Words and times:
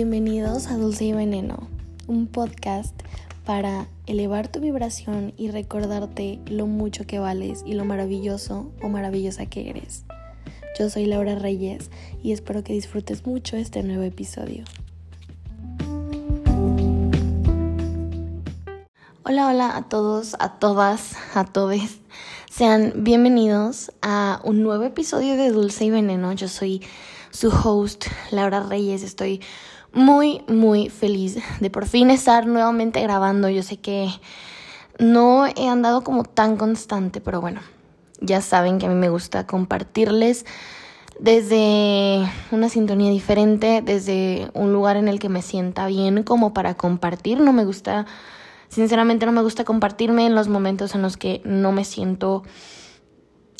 Bienvenidos 0.00 0.68
a 0.68 0.76
Dulce 0.76 1.06
y 1.06 1.12
Veneno, 1.12 1.66
un 2.06 2.28
podcast 2.28 2.94
para 3.44 3.88
elevar 4.06 4.46
tu 4.46 4.60
vibración 4.60 5.34
y 5.36 5.50
recordarte 5.50 6.38
lo 6.46 6.68
mucho 6.68 7.04
que 7.04 7.18
vales 7.18 7.64
y 7.66 7.72
lo 7.72 7.84
maravilloso 7.84 8.70
o 8.80 8.88
maravillosa 8.88 9.46
que 9.46 9.70
eres. 9.70 10.04
Yo 10.78 10.88
soy 10.88 11.06
Laura 11.06 11.34
Reyes 11.34 11.90
y 12.22 12.30
espero 12.30 12.62
que 12.62 12.74
disfrutes 12.74 13.26
mucho 13.26 13.56
este 13.56 13.82
nuevo 13.82 14.04
episodio. 14.04 14.62
Hola, 19.24 19.48
hola 19.48 19.76
a 19.76 19.88
todos, 19.88 20.36
a 20.38 20.60
todas, 20.60 21.16
a 21.34 21.44
todes. 21.44 21.98
Sean 22.48 22.92
bienvenidos 22.98 23.90
a 24.00 24.40
un 24.44 24.62
nuevo 24.62 24.84
episodio 24.84 25.36
de 25.36 25.50
Dulce 25.50 25.86
y 25.86 25.90
Veneno. 25.90 26.32
Yo 26.34 26.46
soy 26.46 26.82
su 27.30 27.48
host, 27.48 28.06
Laura 28.30 28.60
Reyes. 28.60 29.02
Estoy 29.02 29.40
muy, 29.98 30.42
muy 30.48 30.88
feliz 30.88 31.38
de 31.60 31.70
por 31.70 31.86
fin 31.86 32.10
estar 32.10 32.46
nuevamente 32.46 33.02
grabando. 33.02 33.48
Yo 33.48 33.62
sé 33.62 33.76
que 33.76 34.08
no 34.98 35.46
he 35.46 35.68
andado 35.68 36.02
como 36.02 36.24
tan 36.24 36.56
constante, 36.56 37.20
pero 37.20 37.40
bueno, 37.40 37.60
ya 38.20 38.40
saben 38.40 38.78
que 38.78 38.86
a 38.86 38.88
mí 38.88 38.94
me 38.94 39.10
gusta 39.10 39.46
compartirles 39.46 40.46
desde 41.20 42.24
una 42.52 42.68
sintonía 42.68 43.10
diferente, 43.10 43.82
desde 43.84 44.50
un 44.54 44.72
lugar 44.72 44.96
en 44.96 45.08
el 45.08 45.18
que 45.18 45.28
me 45.28 45.42
sienta 45.42 45.86
bien 45.86 46.22
como 46.22 46.54
para 46.54 46.74
compartir. 46.74 47.40
No 47.40 47.52
me 47.52 47.64
gusta, 47.64 48.06
sinceramente 48.68 49.26
no 49.26 49.32
me 49.32 49.42
gusta 49.42 49.64
compartirme 49.64 50.26
en 50.26 50.34
los 50.34 50.48
momentos 50.48 50.94
en 50.94 51.02
los 51.02 51.16
que 51.16 51.42
no 51.44 51.72
me 51.72 51.84
siento 51.84 52.44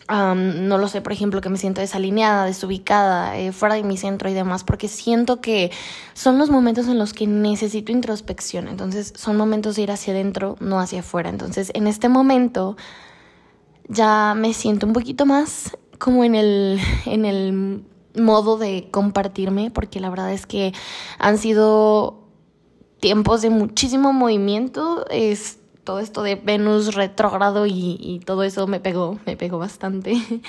no 0.09 0.79
lo 0.79 0.89
sé, 0.89 1.01
por 1.03 1.13
ejemplo, 1.13 1.41
que 1.41 1.51
me 1.51 1.59
siento 1.59 1.81
desalineada, 1.81 2.47
desubicada, 2.47 3.39
eh, 3.39 3.53
fuera 3.53 3.75
de 3.75 3.83
mi 3.83 3.97
centro 3.97 4.31
y 4.31 4.35
demás, 4.35 4.65
porque 4.65 4.89
siento 4.89 5.41
que 5.41 5.71
son 6.15 6.39
los 6.39 6.51
momentos 6.51 6.89
en 6.89 6.99
los 6.99 7.13
que 7.13 7.27
necesito 7.27 7.93
introspección. 7.93 8.69
Entonces, 8.69 9.13
son 9.17 9.37
momentos 9.37 9.77
de 9.77 9.83
ir 9.83 9.91
hacia 9.91 10.15
adentro, 10.15 10.57
no 10.61 10.81
hacia 10.81 11.01
afuera. 11.01 11.29
Entonces, 11.29 11.71
en 11.75 11.87
este 11.87 12.09
momento 12.09 12.77
ya 13.89 14.35
me 14.37 14.55
siento 14.55 14.87
un 14.87 14.93
poquito 14.93 15.27
más 15.27 15.77
como 15.99 16.25
en 16.25 16.35
el, 16.35 16.81
en 17.07 17.25
el 17.25 17.83
modo 18.15 18.57
de 18.57 18.89
compartirme, 18.91 19.71
porque 19.71 20.01
la 20.01 20.11
verdad 20.11 20.33
es 20.33 20.47
que 20.47 20.73
han 21.19 21.39
sido 21.39 22.29
tiempos 23.01 23.43
de 23.43 23.51
muchísimo 23.51 24.13
movimiento. 24.13 25.05
Es, 25.11 25.59
todo 25.89 26.01
esto 26.01 26.23
de 26.23 26.35
Venus 26.35 26.95
retrógrado 26.95 27.65
y, 27.65 28.21
todo 28.27 28.43
eso 28.43 28.67
me 28.67 28.79
pegó, 28.79 29.19
me 29.25 29.39
pegó 29.39 29.59
bastante. 29.59 30.19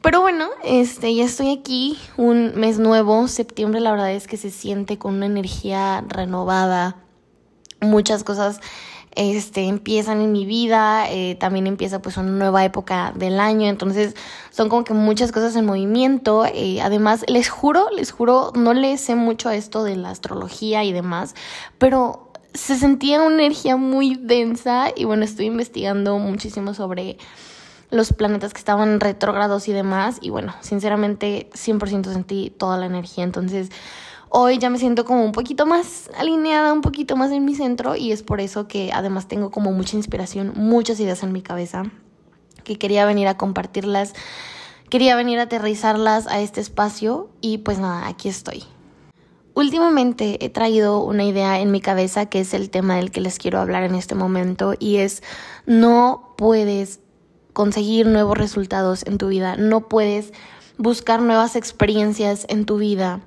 Pero 0.00 0.22
bueno, 0.22 0.48
este, 0.64 1.14
ya 1.14 1.24
estoy 1.24 1.52
aquí, 1.52 1.98
un 2.16 2.54
mes 2.54 2.78
nuevo, 2.78 3.28
septiembre 3.28 3.78
la 3.80 3.90
verdad 3.90 4.12
es 4.12 4.26
que 4.26 4.38
se 4.38 4.48
siente 4.48 4.96
con 4.96 5.16
una 5.16 5.26
energía 5.26 6.02
renovada, 6.08 6.96
muchas 7.82 8.24
cosas 8.24 8.60
este, 9.16 9.64
empiezan 9.64 10.20
en 10.20 10.32
mi 10.32 10.46
vida, 10.46 11.10
eh, 11.10 11.34
también 11.34 11.66
empieza 11.66 12.00
pues 12.00 12.16
una 12.16 12.30
nueva 12.30 12.64
época 12.64 13.12
del 13.16 13.40
año, 13.40 13.68
entonces 13.68 14.14
son 14.50 14.68
como 14.68 14.84
que 14.84 14.94
muchas 14.94 15.32
cosas 15.32 15.56
en 15.56 15.66
movimiento, 15.66 16.46
eh, 16.46 16.80
además 16.82 17.24
les 17.26 17.48
juro, 17.48 17.88
les 17.94 18.12
juro, 18.12 18.52
no 18.54 18.74
le 18.74 18.96
sé 18.98 19.14
mucho 19.14 19.48
a 19.48 19.56
esto 19.56 19.84
de 19.84 19.96
la 19.96 20.10
astrología 20.10 20.84
y 20.84 20.92
demás, 20.92 21.34
pero 21.78 22.25
se 22.56 22.76
sentía 22.76 23.22
una 23.22 23.34
energía 23.34 23.76
muy 23.76 24.16
densa 24.16 24.88
y 24.94 25.04
bueno, 25.04 25.24
estoy 25.24 25.46
investigando 25.46 26.18
muchísimo 26.18 26.74
sobre 26.74 27.18
los 27.90 28.12
planetas 28.12 28.52
que 28.52 28.58
estaban 28.58 28.98
retrógrados 29.00 29.68
y 29.68 29.72
demás 29.72 30.18
y 30.20 30.30
bueno, 30.30 30.54
sinceramente 30.60 31.48
100% 31.52 32.12
sentí 32.12 32.50
toda 32.50 32.76
la 32.78 32.86
energía, 32.86 33.24
entonces 33.24 33.70
hoy 34.28 34.58
ya 34.58 34.70
me 34.70 34.78
siento 34.78 35.04
como 35.04 35.24
un 35.24 35.32
poquito 35.32 35.66
más 35.66 36.10
alineada, 36.18 36.72
un 36.72 36.80
poquito 36.80 37.16
más 37.16 37.30
en 37.30 37.44
mi 37.44 37.54
centro 37.54 37.94
y 37.94 38.12
es 38.12 38.22
por 38.22 38.40
eso 38.40 38.66
que 38.66 38.90
además 38.92 39.28
tengo 39.28 39.50
como 39.50 39.72
mucha 39.72 39.96
inspiración, 39.96 40.52
muchas 40.56 40.98
ideas 40.98 41.22
en 41.22 41.32
mi 41.32 41.42
cabeza 41.42 41.84
que 42.64 42.78
quería 42.78 43.06
venir 43.06 43.28
a 43.28 43.36
compartirlas, 43.36 44.14
quería 44.90 45.14
venir 45.14 45.38
a 45.38 45.42
aterrizarlas 45.42 46.26
a 46.26 46.40
este 46.40 46.60
espacio 46.60 47.30
y 47.40 47.58
pues 47.58 47.78
nada, 47.78 48.08
aquí 48.08 48.28
estoy. 48.28 48.64
Últimamente 49.56 50.44
he 50.44 50.50
traído 50.50 51.02
una 51.02 51.24
idea 51.24 51.60
en 51.60 51.70
mi 51.70 51.80
cabeza 51.80 52.26
que 52.26 52.40
es 52.40 52.52
el 52.52 52.68
tema 52.68 52.96
del 52.96 53.10
que 53.10 53.22
les 53.22 53.38
quiero 53.38 53.58
hablar 53.58 53.84
en 53.84 53.94
este 53.94 54.14
momento 54.14 54.74
y 54.78 54.96
es 54.96 55.22
no 55.64 56.34
puedes 56.36 57.00
conseguir 57.54 58.06
nuevos 58.06 58.36
resultados 58.36 59.06
en 59.06 59.16
tu 59.16 59.28
vida, 59.28 59.56
no 59.56 59.88
puedes 59.88 60.34
buscar 60.76 61.22
nuevas 61.22 61.56
experiencias 61.56 62.44
en 62.50 62.66
tu 62.66 62.76
vida 62.76 63.22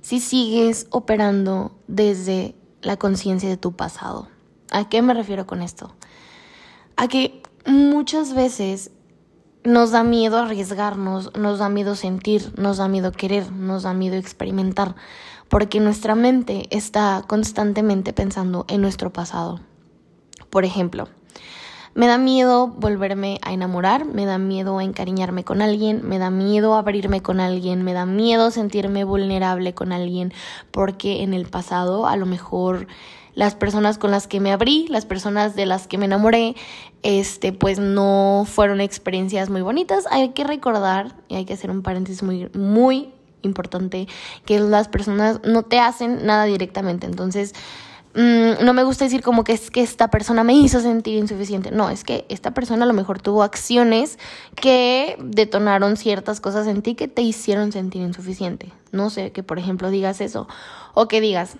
si 0.00 0.20
sigues 0.20 0.86
operando 0.88 1.72
desde 1.86 2.54
la 2.80 2.96
conciencia 2.96 3.50
de 3.50 3.58
tu 3.58 3.72
pasado. 3.72 4.28
¿A 4.70 4.88
qué 4.88 5.02
me 5.02 5.12
refiero 5.12 5.46
con 5.46 5.60
esto? 5.60 5.94
A 6.96 7.08
que 7.08 7.42
muchas 7.66 8.32
veces 8.32 8.90
nos 9.64 9.90
da 9.90 10.02
miedo 10.02 10.38
arriesgarnos, 10.38 11.36
nos 11.36 11.58
da 11.58 11.68
miedo 11.68 11.94
sentir, 11.94 12.58
nos 12.58 12.78
da 12.78 12.88
miedo 12.88 13.12
querer, 13.12 13.52
nos 13.52 13.82
da 13.82 13.92
miedo 13.92 14.16
experimentar 14.16 14.96
porque 15.52 15.80
nuestra 15.80 16.14
mente 16.14 16.66
está 16.70 17.24
constantemente 17.26 18.14
pensando 18.14 18.64
en 18.68 18.80
nuestro 18.80 19.12
pasado. 19.12 19.60
Por 20.48 20.64
ejemplo, 20.64 21.08
me 21.94 22.06
da 22.06 22.16
miedo 22.16 22.68
volverme 22.68 23.38
a 23.42 23.52
enamorar, 23.52 24.06
me 24.06 24.24
da 24.24 24.38
miedo 24.38 24.80
encariñarme 24.80 25.44
con 25.44 25.60
alguien, 25.60 26.08
me 26.08 26.18
da 26.18 26.30
miedo 26.30 26.74
abrirme 26.74 27.20
con 27.20 27.38
alguien, 27.38 27.82
me 27.82 27.92
da 27.92 28.06
miedo 28.06 28.50
sentirme 28.50 29.04
vulnerable 29.04 29.74
con 29.74 29.92
alguien, 29.92 30.32
porque 30.70 31.22
en 31.22 31.34
el 31.34 31.44
pasado 31.44 32.06
a 32.06 32.16
lo 32.16 32.24
mejor 32.24 32.86
las 33.34 33.54
personas 33.54 33.98
con 33.98 34.10
las 34.10 34.26
que 34.26 34.40
me 34.40 34.52
abrí, 34.52 34.86
las 34.88 35.04
personas 35.04 35.54
de 35.54 35.66
las 35.66 35.86
que 35.86 35.98
me 35.98 36.06
enamoré, 36.06 36.56
este, 37.02 37.52
pues 37.52 37.78
no 37.78 38.46
fueron 38.46 38.80
experiencias 38.80 39.50
muy 39.50 39.60
bonitas. 39.60 40.06
Hay 40.10 40.30
que 40.30 40.44
recordar, 40.44 41.14
y 41.28 41.34
hay 41.34 41.44
que 41.44 41.52
hacer 41.52 41.70
un 41.70 41.82
paréntesis 41.82 42.22
muy, 42.22 42.48
muy 42.54 43.12
importante 43.42 44.08
que 44.44 44.60
las 44.60 44.88
personas 44.88 45.40
no 45.44 45.62
te 45.62 45.78
hacen 45.78 46.26
nada 46.26 46.44
directamente. 46.44 47.06
Entonces, 47.06 47.54
mm, 48.14 48.64
no 48.64 48.72
me 48.72 48.84
gusta 48.84 49.04
decir 49.04 49.22
como 49.22 49.44
que 49.44 49.52
es 49.52 49.70
que 49.70 49.82
esta 49.82 50.08
persona 50.08 50.44
me 50.44 50.54
hizo 50.54 50.80
sentir 50.80 51.18
insuficiente. 51.18 51.70
No, 51.70 51.90
es 51.90 52.04
que 52.04 52.26
esta 52.28 52.52
persona 52.52 52.84
a 52.84 52.88
lo 52.88 52.94
mejor 52.94 53.20
tuvo 53.20 53.42
acciones 53.42 54.18
que 54.54 55.16
detonaron 55.20 55.96
ciertas 55.96 56.40
cosas 56.40 56.66
en 56.66 56.82
ti 56.82 56.94
que 56.94 57.08
te 57.08 57.22
hicieron 57.22 57.72
sentir 57.72 58.02
insuficiente. 58.02 58.72
No 58.90 59.10
sé, 59.10 59.32
que 59.32 59.42
por 59.42 59.58
ejemplo 59.58 59.90
digas 59.90 60.20
eso 60.20 60.48
o 60.94 61.08
que 61.08 61.20
digas, 61.20 61.56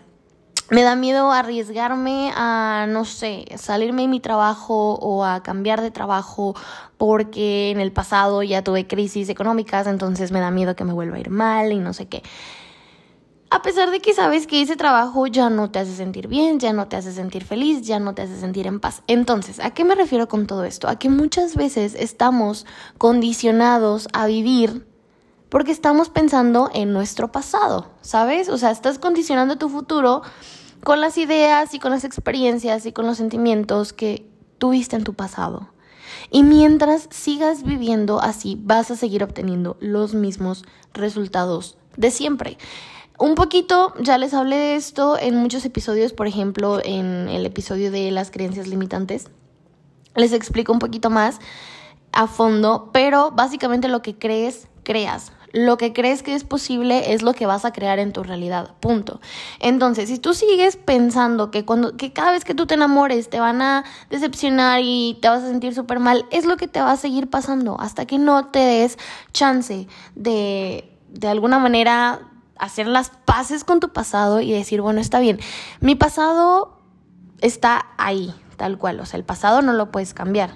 me 0.70 0.82
da 0.82 0.96
miedo 0.96 1.32
arriesgarme 1.32 2.32
a, 2.34 2.86
no 2.88 3.04
sé, 3.04 3.44
salirme 3.56 4.02
de 4.02 4.08
mi 4.08 4.20
trabajo 4.20 4.94
o 4.94 5.24
a 5.24 5.42
cambiar 5.42 5.82
de 5.82 5.90
trabajo 5.90 6.54
porque 6.96 7.70
en 7.70 7.80
el 7.80 7.92
pasado 7.92 8.42
ya 8.42 8.62
tuve 8.62 8.86
crisis 8.86 9.28
económicas, 9.28 9.86
entonces 9.86 10.32
me 10.32 10.40
da 10.40 10.50
miedo 10.50 10.76
que 10.76 10.84
me 10.84 10.92
vuelva 10.92 11.16
a 11.16 11.20
ir 11.20 11.30
mal 11.30 11.72
y 11.72 11.78
no 11.78 11.92
sé 11.92 12.06
qué. 12.06 12.22
A 13.50 13.60
pesar 13.60 13.90
de 13.90 14.00
que 14.00 14.14
sabes 14.14 14.46
que 14.46 14.62
ese 14.62 14.76
trabajo 14.76 15.26
ya 15.26 15.50
no 15.50 15.70
te 15.70 15.78
hace 15.78 15.94
sentir 15.94 16.26
bien, 16.26 16.58
ya 16.58 16.72
no 16.72 16.88
te 16.88 16.96
hace 16.96 17.12
sentir 17.12 17.44
feliz, 17.44 17.82
ya 17.82 17.98
no 17.98 18.14
te 18.14 18.22
hace 18.22 18.40
sentir 18.40 18.66
en 18.66 18.80
paz. 18.80 19.02
Entonces, 19.08 19.60
¿a 19.60 19.72
qué 19.72 19.84
me 19.84 19.94
refiero 19.94 20.26
con 20.26 20.46
todo 20.46 20.64
esto? 20.64 20.88
A 20.88 20.98
que 20.98 21.10
muchas 21.10 21.54
veces 21.54 21.94
estamos 21.94 22.64
condicionados 22.96 24.08
a 24.14 24.26
vivir 24.26 24.86
porque 25.52 25.70
estamos 25.70 26.08
pensando 26.08 26.70
en 26.72 26.94
nuestro 26.94 27.30
pasado, 27.30 27.90
¿sabes? 28.00 28.48
O 28.48 28.56
sea, 28.56 28.70
estás 28.70 28.98
condicionando 28.98 29.58
tu 29.58 29.68
futuro 29.68 30.22
con 30.82 31.02
las 31.02 31.18
ideas 31.18 31.74
y 31.74 31.78
con 31.78 31.90
las 31.90 32.04
experiencias 32.04 32.86
y 32.86 32.92
con 32.92 33.04
los 33.04 33.18
sentimientos 33.18 33.92
que 33.92 34.26
tuviste 34.56 34.96
en 34.96 35.04
tu 35.04 35.12
pasado. 35.12 35.68
Y 36.30 36.42
mientras 36.42 37.06
sigas 37.10 37.64
viviendo 37.64 38.22
así, 38.22 38.58
vas 38.62 38.90
a 38.90 38.96
seguir 38.96 39.22
obteniendo 39.22 39.76
los 39.78 40.14
mismos 40.14 40.64
resultados 40.94 41.76
de 41.98 42.10
siempre. 42.10 42.56
Un 43.18 43.34
poquito, 43.34 43.92
ya 44.00 44.16
les 44.16 44.32
hablé 44.32 44.56
de 44.56 44.76
esto 44.76 45.18
en 45.18 45.36
muchos 45.36 45.66
episodios, 45.66 46.14
por 46.14 46.26
ejemplo, 46.26 46.80
en 46.82 47.28
el 47.28 47.44
episodio 47.44 47.90
de 47.90 48.10
las 48.10 48.30
creencias 48.30 48.68
limitantes. 48.68 49.26
Les 50.16 50.32
explico 50.32 50.72
un 50.72 50.78
poquito 50.78 51.10
más 51.10 51.40
a 52.12 52.26
fondo, 52.26 52.88
pero 52.94 53.32
básicamente 53.32 53.88
lo 53.88 54.00
que 54.00 54.16
crees, 54.18 54.68
creas 54.82 55.30
lo 55.52 55.76
que 55.76 55.92
crees 55.92 56.22
que 56.22 56.34
es 56.34 56.44
posible 56.44 57.12
es 57.12 57.22
lo 57.22 57.34
que 57.34 57.46
vas 57.46 57.64
a 57.64 57.72
crear 57.72 57.98
en 57.98 58.12
tu 58.12 58.22
realidad, 58.22 58.74
punto. 58.80 59.20
Entonces, 59.60 60.08
si 60.08 60.18
tú 60.18 60.32
sigues 60.34 60.76
pensando 60.76 61.50
que, 61.50 61.64
cuando, 61.64 61.96
que 61.96 62.12
cada 62.12 62.32
vez 62.32 62.44
que 62.44 62.54
tú 62.54 62.66
te 62.66 62.74
enamores 62.74 63.28
te 63.28 63.38
van 63.38 63.60
a 63.60 63.84
decepcionar 64.08 64.80
y 64.82 65.18
te 65.20 65.28
vas 65.28 65.42
a 65.42 65.48
sentir 65.48 65.74
súper 65.74 66.00
mal, 66.00 66.26
es 66.30 66.46
lo 66.46 66.56
que 66.56 66.68
te 66.68 66.80
va 66.80 66.92
a 66.92 66.96
seguir 66.96 67.28
pasando 67.28 67.78
hasta 67.78 68.06
que 68.06 68.18
no 68.18 68.46
te 68.46 68.60
des 68.60 68.98
chance 69.32 69.86
de, 70.14 70.90
de 71.10 71.28
alguna 71.28 71.58
manera, 71.58 72.20
hacer 72.58 72.86
las 72.86 73.10
paces 73.10 73.64
con 73.64 73.80
tu 73.80 73.90
pasado 73.90 74.40
y 74.40 74.52
decir, 74.52 74.80
bueno, 74.80 75.00
está 75.00 75.20
bien, 75.20 75.38
mi 75.80 75.94
pasado 75.94 76.78
está 77.40 77.86
ahí, 77.98 78.34
tal 78.56 78.78
cual, 78.78 79.00
o 79.00 79.06
sea, 79.06 79.18
el 79.18 79.24
pasado 79.24 79.60
no 79.60 79.72
lo 79.74 79.90
puedes 79.90 80.14
cambiar. 80.14 80.50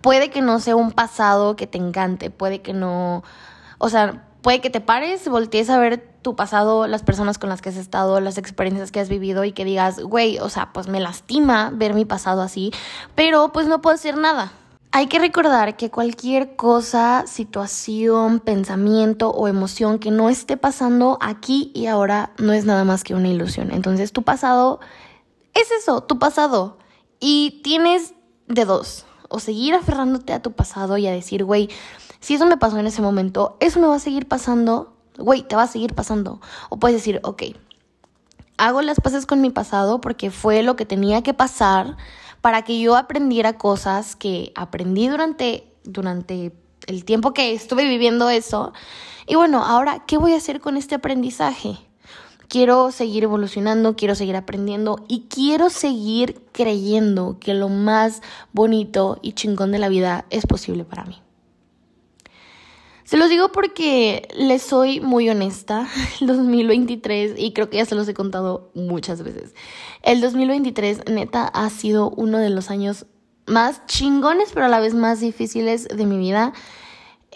Puede 0.00 0.30
que 0.30 0.40
no 0.40 0.60
sea 0.60 0.76
un 0.76 0.92
pasado 0.92 1.56
que 1.56 1.66
te 1.66 1.76
encante, 1.76 2.30
puede 2.30 2.62
que 2.62 2.72
no 2.72 3.22
o 3.80 3.88
sea, 3.88 4.28
puede 4.42 4.60
que 4.60 4.68
te 4.68 4.80
pares, 4.80 5.26
voltees 5.26 5.70
a 5.70 5.78
ver 5.78 6.06
tu 6.20 6.36
pasado, 6.36 6.86
las 6.86 7.02
personas 7.02 7.38
con 7.38 7.48
las 7.48 7.62
que 7.62 7.70
has 7.70 7.76
estado, 7.76 8.20
las 8.20 8.36
experiencias 8.36 8.92
que 8.92 9.00
has 9.00 9.08
vivido 9.08 9.42
y 9.44 9.52
que 9.52 9.64
digas, 9.64 10.00
güey, 10.00 10.38
o 10.38 10.50
sea, 10.50 10.70
pues 10.72 10.86
me 10.86 11.00
lastima 11.00 11.70
ver 11.72 11.94
mi 11.94 12.04
pasado 12.04 12.42
así, 12.42 12.72
pero 13.14 13.52
pues 13.52 13.66
no 13.66 13.80
puedo 13.80 13.94
hacer 13.94 14.18
nada. 14.18 14.52
Hay 14.92 15.06
que 15.06 15.18
recordar 15.18 15.78
que 15.78 15.90
cualquier 15.90 16.56
cosa, 16.56 17.24
situación, 17.26 18.40
pensamiento 18.40 19.30
o 19.30 19.48
emoción 19.48 19.98
que 19.98 20.10
no 20.10 20.28
esté 20.28 20.58
pasando 20.58 21.16
aquí 21.22 21.70
y 21.74 21.86
ahora 21.86 22.32
no 22.38 22.52
es 22.52 22.66
nada 22.66 22.84
más 22.84 23.02
que 23.02 23.14
una 23.14 23.28
ilusión. 23.28 23.70
Entonces 23.72 24.12
tu 24.12 24.24
pasado 24.24 24.80
es 25.54 25.70
eso, 25.70 26.02
tu 26.02 26.18
pasado. 26.18 26.78
Y 27.18 27.60
tienes 27.62 28.14
de 28.46 28.66
dos, 28.66 29.06
o 29.28 29.38
seguir 29.38 29.74
aferrándote 29.74 30.34
a 30.34 30.42
tu 30.42 30.52
pasado 30.52 30.98
y 30.98 31.06
a 31.06 31.12
decir, 31.12 31.44
güey, 31.44 31.70
si 32.20 32.34
eso 32.34 32.46
me 32.46 32.56
pasó 32.56 32.78
en 32.78 32.86
ese 32.86 33.02
momento, 33.02 33.56
eso 33.60 33.80
me 33.80 33.86
va 33.86 33.96
a 33.96 34.00
seguir 34.00 34.28
pasando, 34.28 34.94
güey, 35.18 35.42
te 35.42 35.56
va 35.56 35.62
a 35.62 35.68
seguir 35.68 35.94
pasando. 35.94 36.40
O 36.68 36.76
puedes 36.78 36.96
decir, 36.96 37.20
ok, 37.22 37.42
hago 38.58 38.82
las 38.82 39.00
paces 39.00 39.24
con 39.24 39.40
mi 39.40 39.50
pasado 39.50 40.00
porque 40.00 40.30
fue 40.30 40.62
lo 40.62 40.76
que 40.76 40.84
tenía 40.84 41.22
que 41.22 41.32
pasar 41.32 41.96
para 42.42 42.62
que 42.62 42.78
yo 42.78 42.96
aprendiera 42.96 43.58
cosas 43.58 44.16
que 44.16 44.52
aprendí 44.54 45.08
durante, 45.08 45.66
durante 45.84 46.52
el 46.86 47.04
tiempo 47.04 47.32
que 47.32 47.52
estuve 47.52 47.84
viviendo 47.84 48.28
eso. 48.28 48.72
Y 49.26 49.34
bueno, 49.34 49.64
ahora, 49.64 50.04
¿qué 50.06 50.18
voy 50.18 50.34
a 50.34 50.38
hacer 50.38 50.60
con 50.60 50.76
este 50.76 50.94
aprendizaje? 50.94 51.78
Quiero 52.48 52.90
seguir 52.90 53.24
evolucionando, 53.24 53.94
quiero 53.94 54.14
seguir 54.14 54.36
aprendiendo 54.36 55.04
y 55.06 55.26
quiero 55.30 55.70
seguir 55.70 56.42
creyendo 56.52 57.38
que 57.38 57.54
lo 57.54 57.68
más 57.68 58.22
bonito 58.52 59.18
y 59.22 59.32
chingón 59.32 59.70
de 59.70 59.78
la 59.78 59.88
vida 59.88 60.24
es 60.30 60.46
posible 60.46 60.84
para 60.84 61.04
mí. 61.04 61.22
Se 63.10 63.16
los 63.16 63.28
digo 63.28 63.50
porque 63.50 64.28
les 64.36 64.62
soy 64.62 65.00
muy 65.00 65.28
honesta. 65.28 65.88
El 66.20 66.28
2023, 66.28 67.32
y 67.38 67.52
creo 67.52 67.68
que 67.68 67.78
ya 67.78 67.84
se 67.84 67.96
los 67.96 68.06
he 68.06 68.14
contado 68.14 68.70
muchas 68.74 69.24
veces, 69.24 69.52
el 70.04 70.20
2023 70.20 71.06
neta 71.10 71.48
ha 71.48 71.68
sido 71.70 72.10
uno 72.10 72.38
de 72.38 72.50
los 72.50 72.70
años 72.70 73.06
más 73.46 73.84
chingones, 73.86 74.50
pero 74.54 74.66
a 74.66 74.68
la 74.68 74.78
vez 74.78 74.94
más 74.94 75.18
difíciles 75.18 75.88
de 75.88 76.06
mi 76.06 76.18
vida 76.18 76.52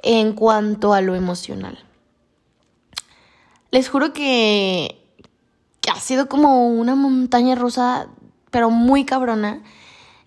en 0.05 0.35
cuanto 0.35 0.95
a 0.95 1.01
lo 1.01 1.17
emocional. 1.17 1.77
Les 3.73 3.89
juro 3.89 4.13
que, 4.13 5.05
ha 5.93 5.99
sido 5.99 6.29
como 6.29 6.69
una 6.69 6.95
montaña 6.95 7.57
rusa, 7.57 8.07
pero 8.53 8.71
muy 8.71 9.05
cabrona. 9.05 9.65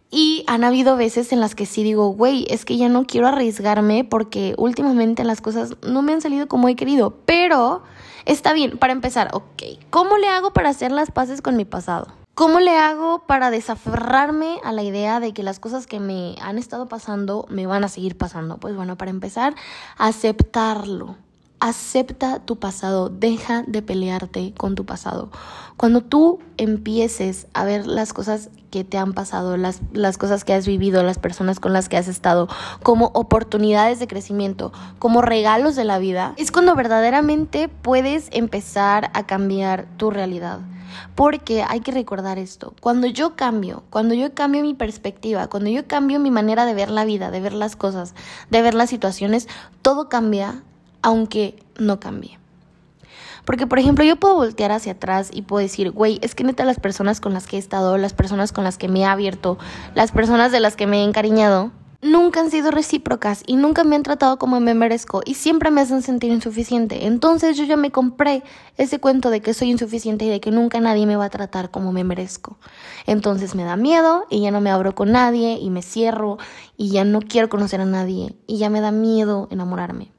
Y 0.10 0.46
han 0.48 0.64
habido 0.64 0.96
veces 0.96 1.34
en 1.34 1.40
las 1.40 1.54
que 1.54 1.66
sí 1.66 1.84
digo, 1.84 2.10
güey, 2.10 2.46
es 2.50 2.64
que 2.64 2.78
ya 2.78 2.88
no 2.88 3.06
quiero 3.06 3.28
arriesgarme 3.28 4.04
porque 4.06 4.56
últimamente 4.58 5.24
las 5.24 5.42
cosas 5.42 5.76
no 5.86 6.02
me 6.02 6.14
han 6.14 6.22
salido 6.22 6.48
como 6.48 6.70
he 6.70 6.76
querido. 6.76 7.16
Pero 7.26 7.84
está 8.26 8.54
bien, 8.54 8.78
para 8.78 8.94
empezar, 8.94 9.30
ok, 9.34 9.64
¿cómo 9.90 10.18
le 10.18 10.30
hago 10.30 10.54
para 10.54 10.70
hacer 10.70 10.92
las 10.92 11.12
paces 11.12 11.42
con 11.42 11.58
mi 11.58 11.66
pasado? 11.66 12.08
¿Cómo 12.36 12.60
le 12.60 12.78
hago 12.78 13.26
para 13.26 13.50
desaferrarme 13.50 14.60
a 14.64 14.72
la 14.72 14.84
idea 14.84 15.20
de 15.20 15.34
que 15.34 15.42
las 15.42 15.60
cosas 15.60 15.88
que 15.88 16.00
me 16.00 16.36
han 16.40 16.60
estado 16.60 16.88
pasando 16.88 17.46
me 17.50 17.66
van 17.66 17.84
a 17.84 17.90
seguir 17.90 18.16
pasando? 18.16 18.58
Pues 18.60 18.76
bueno, 18.76 18.96
para 18.96 19.10
empezar, 19.10 19.56
aceptarlo. 19.98 21.18
Acepta 21.60 22.40
tu 22.40 22.60
pasado, 22.60 23.10
deja 23.10 23.64
de 23.66 23.82
pelearte 23.82 24.54
con 24.56 24.76
tu 24.76 24.86
pasado. 24.86 25.32
Cuando 25.76 26.02
tú 26.02 26.38
empieces 26.58 27.48
a 27.54 27.66
ver 27.66 27.88
las 27.88 28.14
cosas 28.14 28.52
que 28.70 28.84
te 28.84 29.00
han 29.00 29.14
pasado, 29.14 29.58
las, 29.58 29.82
las 29.92 30.20
cosas 30.20 30.44
que 30.44 30.54
has 30.54 30.68
vivido, 30.68 31.02
las 31.02 31.18
personas 31.18 31.60
con 31.60 31.74
las 31.74 31.90
que 31.90 31.98
has 31.98 32.08
estado, 32.08 32.48
como 32.84 33.08
oportunidades 33.16 34.00
de 34.00 34.08
crecimiento, 34.08 34.72
como 35.00 35.24
regalos 35.24 35.76
de 35.76 35.84
la 35.84 35.98
vida, 35.98 36.34
es 36.38 36.52
cuando 36.52 36.76
verdaderamente 36.76 37.70
puedes 37.70 38.30
empezar 38.32 39.10
a 39.16 39.26
cambiar 39.26 39.88
tu 39.98 40.12
realidad. 40.12 40.60
Porque 41.16 41.64
hay 41.68 41.80
que 41.82 41.92
recordar 41.92 42.38
esto, 42.38 42.74
cuando 42.82 43.08
yo 43.08 43.36
cambio, 43.36 43.84
cuando 43.90 44.14
yo 44.14 44.34
cambio 44.34 44.62
mi 44.62 44.74
perspectiva, 44.74 45.48
cuando 45.48 45.70
yo 45.70 45.88
cambio 45.88 46.20
mi 46.20 46.32
manera 46.32 46.66
de 46.66 46.74
ver 46.74 46.90
la 46.90 47.06
vida, 47.06 47.30
de 47.32 47.40
ver 47.40 47.54
las 47.54 47.76
cosas, 47.76 48.14
de 48.50 48.62
ver 48.62 48.74
las 48.74 48.90
situaciones, 48.90 49.48
todo 49.82 50.08
cambia 50.10 50.64
aunque 51.02 51.56
no 51.78 52.00
cambie. 52.00 52.40
Porque, 53.46 53.66
por 53.66 53.80
ejemplo, 53.80 54.04
yo 54.04 54.18
puedo 54.18 54.36
voltear 54.36 54.74
hacia 54.74 54.92
atrás 54.92 55.30
y 55.32 55.42
puedo 55.42 55.62
decir, 55.64 55.92
güey, 55.92 56.20
es 56.22 56.36
que 56.36 56.44
neta 56.44 56.66
las 56.66 56.82
personas 56.82 57.22
con 57.22 57.34
las 57.34 57.48
que 57.48 57.56
he 57.56 57.60
estado, 57.60 57.98
las 57.98 58.14
personas 58.14 58.52
con 58.52 58.66
las 58.66 58.78
que 58.78 58.90
me 58.90 59.00
he 59.00 59.06
abierto, 59.06 59.58
las 59.96 60.12
personas 60.12 60.52
de 60.52 60.60
las 60.60 60.76
que 60.76 60.86
me 60.86 61.00
he 61.00 61.04
encariñado, 61.06 61.72
nunca 62.02 62.42
han 62.42 62.52
sido 62.52 62.72
recíprocas 62.72 63.44
y 63.48 63.56
nunca 63.56 63.84
me 63.84 63.96
han 63.96 64.04
tratado 64.04 64.38
como 64.38 64.60
me 64.60 64.74
merezco 64.74 65.22
y 65.26 65.36
siempre 65.36 65.72
me 65.72 65.82
hacen 65.82 66.02
sentir 66.02 66.32
insuficiente. 66.32 67.08
Entonces 67.08 67.58
yo 67.58 67.64
ya 67.64 67.78
me 67.78 67.92
compré 67.92 68.44
ese 68.78 69.00
cuento 69.00 69.30
de 69.30 69.42
que 69.42 69.54
soy 69.54 69.72
insuficiente 69.72 70.26
y 70.26 70.30
de 70.30 70.40
que 70.40 70.52
nunca 70.52 70.80
nadie 70.80 71.06
me 71.06 71.16
va 71.16 71.26
a 71.26 71.30
tratar 71.30 71.72
como 71.72 71.92
me 71.92 72.04
merezco. 72.04 72.58
Entonces 73.06 73.56
me 73.56 73.64
da 73.64 73.78
miedo 73.78 74.26
y 74.30 74.42
ya 74.42 74.52
no 74.52 74.62
me 74.62 74.72
abro 74.72 74.94
con 74.94 75.12
nadie 75.12 75.58
y 75.60 75.70
me 75.70 75.82
cierro 75.82 76.38
y 76.76 76.90
ya 76.90 77.04
no 77.04 77.22
quiero 77.22 77.50
conocer 77.50 77.82
a 77.82 77.86
nadie 77.86 78.36
y 78.46 78.58
ya 78.58 78.70
me 78.70 78.82
da 78.82 78.92
miedo 78.92 79.48
enamorarme. 79.52 80.12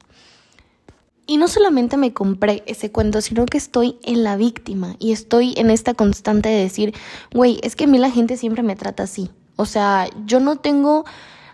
Y 1.29 1.37
no 1.37 1.47
solamente 1.47 1.95
me 1.95 2.11
compré 2.11 2.63
ese 2.65 2.91
cuento, 2.91 3.21
sino 3.21 3.45
que 3.45 3.59
estoy 3.59 3.99
en 4.01 4.23
la 4.23 4.35
víctima 4.35 4.95
y 4.97 5.11
estoy 5.11 5.53
en 5.57 5.69
esta 5.69 5.93
constante 5.93 6.49
de 6.49 6.59
decir, 6.59 6.95
güey, 7.31 7.59
es 7.61 7.75
que 7.75 7.83
a 7.83 7.87
mí 7.87 7.99
la 7.99 8.09
gente 8.09 8.35
siempre 8.35 8.63
me 8.63 8.75
trata 8.75 9.03
así. 9.03 9.29
O 9.55 9.67
sea, 9.67 10.09
yo 10.25 10.39
no 10.39 10.55
tengo, 10.55 11.05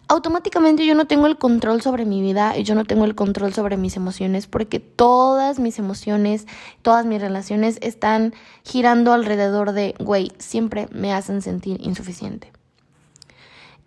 automáticamente 0.07 0.85
yo 0.85 0.95
no 0.95 1.07
tengo 1.07 1.27
el 1.27 1.37
control 1.37 1.81
sobre 1.81 2.05
mi 2.05 2.21
vida 2.21 2.57
y 2.57 2.63
yo 2.63 2.73
no 2.73 2.85
tengo 2.85 3.03
el 3.03 3.15
control 3.15 3.53
sobre 3.53 3.75
mis 3.75 3.97
emociones 3.97 4.47
porque 4.47 4.79
todas 4.79 5.59
mis 5.59 5.77
emociones, 5.77 6.47
todas 6.81 7.05
mis 7.05 7.19
relaciones 7.19 7.77
están 7.81 8.33
girando 8.63 9.11
alrededor 9.11 9.73
de, 9.73 9.93
güey, 9.99 10.31
siempre 10.37 10.87
me 10.93 11.11
hacen 11.11 11.41
sentir 11.41 11.81
insuficiente. 11.85 12.53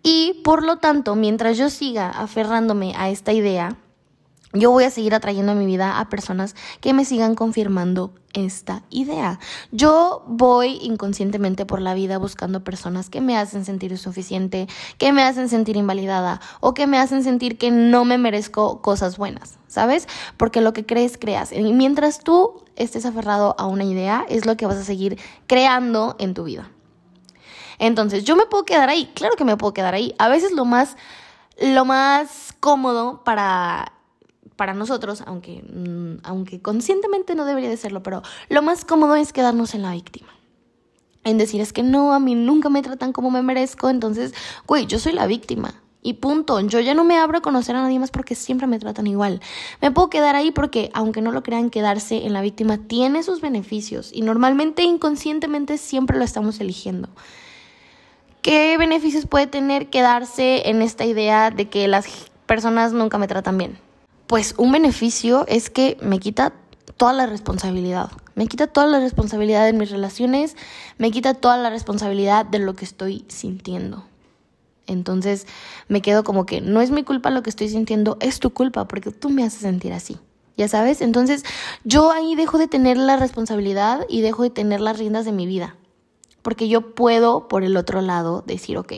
Y 0.03 0.39
por 0.43 0.63
lo 0.63 0.77
tanto, 0.77 1.15
mientras 1.15 1.57
yo 1.57 1.71
siga 1.71 2.11
aferrándome 2.11 2.93
a 2.95 3.09
esta 3.09 3.33
idea, 3.33 3.75
yo 4.53 4.71
voy 4.71 4.83
a 4.83 4.89
seguir 4.89 5.13
atrayendo 5.13 5.51
a 5.51 5.55
mi 5.55 5.65
vida 5.67 5.99
a 5.99 6.09
personas 6.09 6.55
que 6.81 6.93
me 6.93 7.05
sigan 7.05 7.35
confirmando 7.35 8.13
esta 8.33 8.83
idea. 8.89 9.39
Yo 9.71 10.23
voy 10.27 10.79
inconscientemente 10.81 11.65
por 11.65 11.81
la 11.81 11.93
vida 11.93 12.17
buscando 12.17 12.63
personas 12.63 13.09
que 13.09 13.21
me 13.21 13.37
hacen 13.37 13.63
sentir 13.63 13.91
insuficiente, 13.91 14.67
que 14.97 15.13
me 15.13 15.23
hacen 15.23 15.49
sentir 15.49 15.77
invalidada 15.77 16.41
o 16.61 16.73
que 16.73 16.87
me 16.87 16.97
hacen 16.97 17.23
sentir 17.23 17.57
que 17.59 17.69
no 17.69 18.05
me 18.05 18.17
merezco 18.17 18.81
cosas 18.81 19.17
buenas, 19.17 19.59
¿sabes? 19.67 20.07
Porque 20.37 20.61
lo 20.61 20.73
que 20.73 20.85
crees, 20.85 21.17
creas. 21.19 21.51
Y 21.51 21.61
mientras 21.73 22.19
tú 22.19 22.63
estés 22.75 23.05
aferrado 23.05 23.55
a 23.59 23.67
una 23.67 23.83
idea, 23.83 24.25
es 24.29 24.47
lo 24.47 24.57
que 24.57 24.65
vas 24.65 24.77
a 24.77 24.83
seguir 24.83 25.19
creando 25.45 26.15
en 26.17 26.33
tu 26.33 26.45
vida. 26.45 26.71
Entonces, 27.77 28.23
yo 28.25 28.35
me 28.35 28.45
puedo 28.45 28.65
quedar 28.65 28.89
ahí, 28.89 29.11
claro 29.13 29.35
que 29.35 29.45
me 29.45 29.57
puedo 29.57 29.73
quedar 29.73 29.93
ahí. 29.93 30.13
A 30.17 30.27
veces 30.27 30.51
lo 30.51 30.65
más, 30.65 30.97
lo 31.61 31.85
más 31.85 32.53
cómodo 32.59 33.23
para 33.23 33.93
para 34.59 34.73
nosotros, 34.73 35.23
aunque, 35.25 35.63
mm, 35.63 36.19
aunque 36.23 36.61
conscientemente 36.61 37.33
no 37.33 37.45
debería 37.45 37.69
de 37.69 37.77
serlo, 37.77 38.03
pero 38.03 38.23
lo 38.49 38.61
más 38.61 38.83
cómodo 38.83 39.15
es 39.15 39.31
quedarnos 39.31 39.73
en 39.73 39.83
la 39.83 39.93
víctima. 39.93 40.27
En 41.23 41.37
decir, 41.37 41.61
es 41.61 41.71
que 41.71 41.81
no, 41.81 42.13
a 42.13 42.19
mí 42.19 42.35
nunca 42.35 42.67
me 42.67 42.81
tratan 42.81 43.13
como 43.13 43.31
me 43.31 43.41
merezco, 43.41 43.89
entonces, 43.89 44.33
güey, 44.67 44.85
yo 44.85 44.99
soy 44.99 45.13
la 45.13 45.27
víctima. 45.27 45.75
Y 46.01 46.15
punto, 46.15 46.59
yo 46.59 46.81
ya 46.81 46.93
no 46.93 47.05
me 47.05 47.17
abro 47.17 47.37
a 47.37 47.41
conocer 47.41 47.77
a 47.77 47.83
nadie 47.83 47.99
más 47.99 48.11
porque 48.11 48.35
siempre 48.35 48.67
me 48.67 48.79
tratan 48.79 49.07
igual. 49.07 49.39
Me 49.81 49.91
puedo 49.91 50.09
quedar 50.09 50.35
ahí 50.35 50.51
porque, 50.51 50.91
aunque 50.93 51.21
no 51.21 51.31
lo 51.31 51.41
crean, 51.41 51.69
quedarse 51.69 52.25
en 52.25 52.33
la 52.33 52.41
víctima 52.41 52.79
tiene 52.79 53.23
sus 53.23 53.39
beneficios 53.39 54.11
y 54.13 54.23
normalmente 54.23 54.83
inconscientemente 54.83 55.77
siempre 55.77 56.17
lo 56.17 56.25
estamos 56.25 56.59
eligiendo. 56.59 57.07
¿Qué 58.41 58.77
beneficios 58.77 59.25
puede 59.25 59.47
tener 59.47 59.89
quedarse 59.89 60.69
en 60.69 60.81
esta 60.81 61.05
idea 61.05 61.49
de 61.49 61.69
que 61.69 61.87
las 61.87 62.07
personas 62.45 62.91
nunca 62.91 63.17
me 63.17 63.27
tratan 63.27 63.57
bien? 63.57 63.88
Pues 64.29 64.53
un 64.59 64.71
beneficio 64.71 65.43
es 65.47 65.71
que 65.71 65.97
me 66.03 66.19
quita 66.19 66.53
toda 66.97 67.13
la 67.13 67.25
responsabilidad. 67.25 68.11
Me 68.35 68.45
quita 68.45 68.67
toda 68.67 68.85
la 68.85 68.99
responsabilidad 68.99 69.65
de 69.65 69.73
mis 69.73 69.89
relaciones, 69.89 70.55
me 70.99 71.09
quita 71.09 71.33
toda 71.33 71.57
la 71.57 71.71
responsabilidad 71.71 72.45
de 72.45 72.59
lo 72.59 72.75
que 72.75 72.85
estoy 72.85 73.25
sintiendo. 73.27 74.05
Entonces 74.85 75.47
me 75.87 76.03
quedo 76.03 76.23
como 76.23 76.45
que 76.45 76.61
no 76.61 76.79
es 76.79 76.91
mi 76.91 77.01
culpa 77.01 77.31
lo 77.31 77.41
que 77.41 77.49
estoy 77.49 77.69
sintiendo, 77.69 78.17
es 78.21 78.39
tu 78.39 78.51
culpa 78.51 78.87
porque 78.87 79.09
tú 79.09 79.31
me 79.31 79.43
haces 79.43 79.61
sentir 79.61 79.93
así. 79.93 80.19
Ya 80.57 80.67
sabes, 80.67 81.01
entonces 81.01 81.43
yo 81.83 82.11
ahí 82.11 82.35
dejo 82.35 82.59
de 82.59 82.67
tener 82.67 82.97
la 82.97 83.17
responsabilidad 83.17 84.05
y 84.09 84.21
dejo 84.21 84.43
de 84.43 84.51
tener 84.51 84.79
las 84.79 84.99
riendas 84.99 85.25
de 85.25 85.31
mi 85.31 85.47
vida. 85.47 85.75
Porque 86.43 86.67
yo 86.67 86.93
puedo, 86.93 87.47
por 87.47 87.63
el 87.63 87.75
otro 87.75 88.01
lado, 88.01 88.43
decir, 88.45 88.77
ok, 88.77 88.93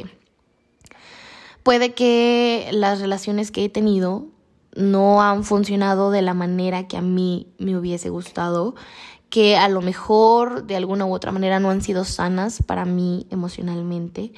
puede 1.63 1.93
que 1.93 2.67
las 2.73 3.00
relaciones 3.00 3.50
que 3.51 3.63
he 3.63 3.69
tenido 3.69 4.25
no 4.75 5.21
han 5.21 5.43
funcionado 5.43 6.11
de 6.11 6.21
la 6.21 6.33
manera 6.33 6.87
que 6.87 6.97
a 6.97 7.01
mí 7.01 7.47
me 7.57 7.77
hubiese 7.77 8.09
gustado, 8.09 8.75
que 9.29 9.57
a 9.57 9.69
lo 9.69 9.81
mejor 9.81 10.65
de 10.65 10.75
alguna 10.75 11.05
u 11.05 11.13
otra 11.13 11.31
manera 11.31 11.59
no 11.59 11.69
han 11.69 11.81
sido 11.81 12.03
sanas 12.03 12.61
para 12.65 12.85
mí 12.85 13.27
emocionalmente. 13.29 14.33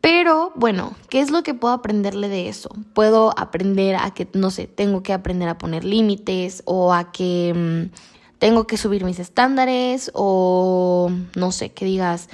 Pero 0.00 0.52
bueno, 0.56 0.94
¿qué 1.08 1.20
es 1.20 1.30
lo 1.30 1.44
que 1.44 1.54
puedo 1.54 1.74
aprenderle 1.74 2.28
de 2.28 2.48
eso? 2.48 2.70
Puedo 2.92 3.32
aprender 3.38 3.94
a 3.94 4.12
que, 4.12 4.28
no 4.34 4.50
sé, 4.50 4.66
tengo 4.66 5.02
que 5.04 5.12
aprender 5.12 5.48
a 5.48 5.58
poner 5.58 5.84
límites 5.84 6.62
o 6.64 6.92
a 6.92 7.12
que 7.12 7.54
mm, 7.54 7.94
tengo 8.38 8.66
que 8.66 8.76
subir 8.76 9.04
mis 9.04 9.20
estándares 9.20 10.10
o 10.14 11.08
no 11.36 11.52
sé, 11.52 11.70
que 11.70 11.84
digas, 11.84 12.28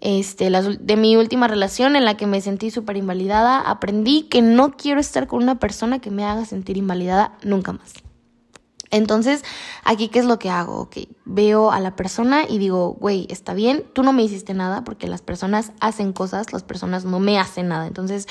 este, 0.00 0.50
de 0.50 0.96
mi 0.96 1.16
última 1.16 1.48
relación 1.48 1.96
en 1.96 2.04
la 2.04 2.16
que 2.16 2.26
me 2.26 2.40
sentí 2.40 2.70
súper 2.70 2.96
invalidada, 2.96 3.60
aprendí 3.60 4.22
que 4.22 4.42
no 4.42 4.76
quiero 4.76 5.00
estar 5.00 5.26
con 5.26 5.42
una 5.42 5.58
persona 5.58 5.98
que 5.98 6.10
me 6.10 6.24
haga 6.24 6.44
sentir 6.44 6.76
invalidada 6.76 7.36
nunca 7.42 7.72
más. 7.72 7.94
Entonces, 8.90 9.44
aquí, 9.84 10.08
¿qué 10.08 10.18
es 10.18 10.24
lo 10.24 10.38
que 10.38 10.50
hago? 10.50 10.80
Ok, 10.80 10.96
veo 11.24 11.70
a 11.70 11.80
la 11.80 11.94
persona 11.94 12.44
y 12.48 12.58
digo, 12.58 12.96
güey, 12.98 13.26
está 13.28 13.52
bien, 13.52 13.84
tú 13.92 14.02
no 14.02 14.12
me 14.12 14.22
hiciste 14.22 14.54
nada 14.54 14.84
porque 14.84 15.08
las 15.08 15.20
personas 15.20 15.72
hacen 15.80 16.12
cosas, 16.12 16.52
las 16.52 16.62
personas 16.62 17.04
no 17.04 17.20
me 17.20 17.38
hacen 17.38 17.68
nada. 17.68 17.86
Entonces, 17.86 18.26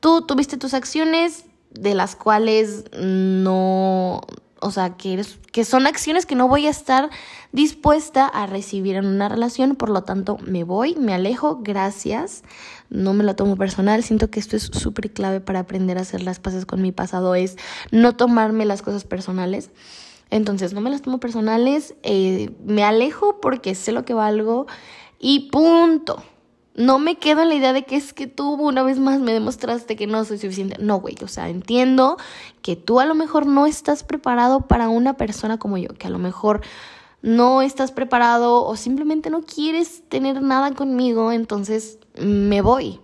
tú 0.00 0.22
tuviste 0.22 0.56
tus 0.56 0.74
acciones 0.74 1.44
de 1.70 1.94
las 1.94 2.14
cuales 2.14 2.84
no, 2.96 4.20
o 4.66 4.70
sea, 4.70 4.96
que, 4.96 5.24
que 5.52 5.64
son 5.64 5.86
acciones 5.86 6.26
que 6.26 6.34
no 6.34 6.48
voy 6.48 6.66
a 6.66 6.70
estar 6.70 7.10
dispuesta 7.52 8.26
a 8.26 8.46
recibir 8.46 8.96
en 8.96 9.06
una 9.06 9.28
relación, 9.28 9.76
por 9.76 9.90
lo 9.90 10.02
tanto 10.02 10.36
me 10.44 10.64
voy, 10.64 10.94
me 10.96 11.14
alejo, 11.14 11.60
gracias, 11.62 12.42
no 12.90 13.14
me 13.14 13.24
lo 13.24 13.36
tomo 13.36 13.56
personal, 13.56 14.02
siento 14.02 14.30
que 14.30 14.40
esto 14.40 14.56
es 14.56 14.64
súper 14.64 15.12
clave 15.12 15.40
para 15.40 15.60
aprender 15.60 15.98
a 15.98 16.02
hacer 16.02 16.22
las 16.22 16.40
paces 16.40 16.66
con 16.66 16.82
mi 16.82 16.92
pasado, 16.92 17.34
es 17.34 17.56
no 17.90 18.16
tomarme 18.16 18.64
las 18.64 18.82
cosas 18.82 19.04
personales. 19.04 19.70
Entonces, 20.28 20.72
no 20.72 20.80
me 20.80 20.90
las 20.90 21.02
tomo 21.02 21.20
personales, 21.20 21.94
eh, 22.02 22.50
me 22.64 22.82
alejo 22.82 23.40
porque 23.40 23.76
sé 23.76 23.92
lo 23.92 24.04
que 24.04 24.12
valgo 24.12 24.66
y 25.20 25.50
punto. 25.50 26.22
No 26.76 26.98
me 26.98 27.16
quedo 27.16 27.40
en 27.40 27.48
la 27.48 27.54
idea 27.54 27.72
de 27.72 27.84
que 27.84 27.96
es 27.96 28.12
que 28.12 28.26
tú 28.26 28.52
una 28.52 28.82
vez 28.82 28.98
más 28.98 29.18
me 29.18 29.32
demostraste 29.32 29.96
que 29.96 30.06
no 30.06 30.24
soy 30.26 30.36
suficiente. 30.36 30.76
No, 30.78 31.00
güey, 31.00 31.16
o 31.22 31.28
sea, 31.28 31.48
entiendo 31.48 32.18
que 32.60 32.76
tú 32.76 33.00
a 33.00 33.06
lo 33.06 33.14
mejor 33.14 33.46
no 33.46 33.66
estás 33.66 34.04
preparado 34.04 34.60
para 34.68 34.90
una 34.90 35.14
persona 35.14 35.58
como 35.58 35.78
yo, 35.78 35.88
que 35.88 36.06
a 36.06 36.10
lo 36.10 36.18
mejor 36.18 36.60
no 37.22 37.62
estás 37.62 37.92
preparado 37.92 38.62
o 38.62 38.76
simplemente 38.76 39.30
no 39.30 39.40
quieres 39.40 40.02
tener 40.08 40.42
nada 40.42 40.72
conmigo, 40.72 41.32
entonces 41.32 41.98
me 42.20 42.60
voy. 42.60 43.00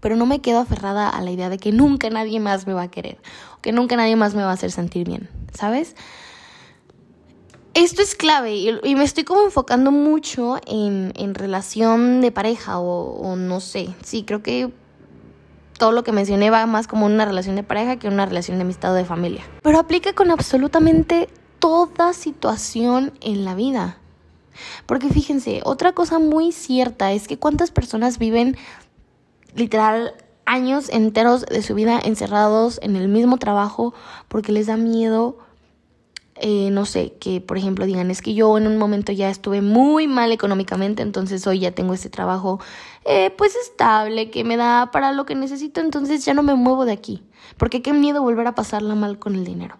Pero 0.00 0.16
no 0.16 0.26
me 0.26 0.40
quedo 0.40 0.58
aferrada 0.58 1.08
a 1.08 1.22
la 1.22 1.30
idea 1.30 1.48
de 1.48 1.58
que 1.58 1.70
nunca 1.70 2.10
nadie 2.10 2.40
más 2.40 2.66
me 2.66 2.72
va 2.72 2.82
a 2.82 2.90
querer, 2.90 3.18
que 3.60 3.70
nunca 3.70 3.94
nadie 3.94 4.16
más 4.16 4.34
me 4.34 4.42
va 4.42 4.50
a 4.50 4.54
hacer 4.54 4.72
sentir 4.72 5.06
bien, 5.06 5.28
¿sabes? 5.54 5.94
Esto 7.74 8.02
es 8.02 8.14
clave 8.14 8.54
y, 8.54 8.94
me 8.94 9.04
estoy 9.04 9.24
como 9.24 9.42
enfocando 9.42 9.90
mucho 9.90 10.56
en, 10.66 11.34
relación 11.34 12.20
de 12.20 12.30
pareja 12.30 12.78
o, 12.78 13.36
no 13.36 13.60
sé, 13.60 13.94
sí, 14.02 14.24
creo 14.24 14.42
que 14.42 14.72
todo 15.78 15.92
lo 15.92 16.04
que 16.04 16.12
mencioné 16.12 16.50
va 16.50 16.66
más 16.66 16.86
como 16.86 17.06
una 17.06 17.24
relación 17.24 17.56
de 17.56 17.62
pareja 17.62 17.96
que 17.96 18.08
una 18.08 18.26
relación 18.26 18.58
de 18.58 18.62
amistad 18.62 18.92
o 18.92 18.94
de 18.94 19.04
familia. 19.04 19.42
Pero 19.62 19.78
aplica 19.78 20.12
con 20.12 20.30
absolutamente 20.30 21.28
toda 21.58 22.12
situación 22.12 23.12
en 23.20 23.44
la 23.44 23.54
vida. 23.54 23.98
Porque 24.86 25.08
fíjense, 25.08 25.60
otra 25.64 25.92
cosa 25.92 26.18
muy 26.18 26.52
cierta 26.52 27.12
es 27.12 27.26
que 27.26 27.38
cuántas 27.38 27.70
personas 27.70 28.18
viven 28.18 28.56
literal 29.54 30.14
años 30.44 30.88
enteros 30.90 31.46
de 31.46 31.62
su 31.62 31.74
vida 31.74 32.00
encerrados 32.02 32.78
en 32.82 32.96
el 32.96 33.08
mismo 33.08 33.38
trabajo 33.38 33.94
porque 34.28 34.52
les 34.52 34.66
da 34.66 34.76
miedo 34.76 35.38
eh, 36.36 36.70
no 36.70 36.86
sé, 36.86 37.12
que 37.20 37.40
por 37.40 37.58
ejemplo 37.58 37.84
digan, 37.84 38.10
es 38.10 38.22
que 38.22 38.34
yo 38.34 38.56
en 38.56 38.66
un 38.66 38.78
momento 38.78 39.12
ya 39.12 39.28
estuve 39.28 39.60
muy 39.60 40.08
mal 40.08 40.32
económicamente, 40.32 41.02
entonces 41.02 41.46
hoy 41.46 41.60
ya 41.60 41.72
tengo 41.72 41.92
este 41.92 42.08
trabajo 42.08 42.58
eh, 43.04 43.30
pues 43.36 43.54
estable, 43.54 44.30
que 44.30 44.42
me 44.42 44.56
da 44.56 44.90
para 44.92 45.12
lo 45.12 45.26
que 45.26 45.34
necesito, 45.34 45.80
entonces 45.80 46.24
ya 46.24 46.32
no 46.32 46.42
me 46.42 46.54
muevo 46.54 46.84
de 46.84 46.92
aquí, 46.92 47.22
porque 47.58 47.82
qué 47.82 47.92
miedo 47.92 48.22
volver 48.22 48.46
a 48.46 48.54
pasarla 48.54 48.94
mal 48.94 49.18
con 49.18 49.34
el 49.34 49.44
dinero. 49.44 49.76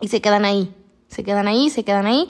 Y 0.00 0.08
se 0.08 0.20
quedan 0.20 0.44
ahí, 0.44 0.72
se 1.08 1.24
quedan 1.24 1.48
ahí, 1.48 1.70
se 1.70 1.84
quedan 1.84 2.06
ahí, 2.06 2.28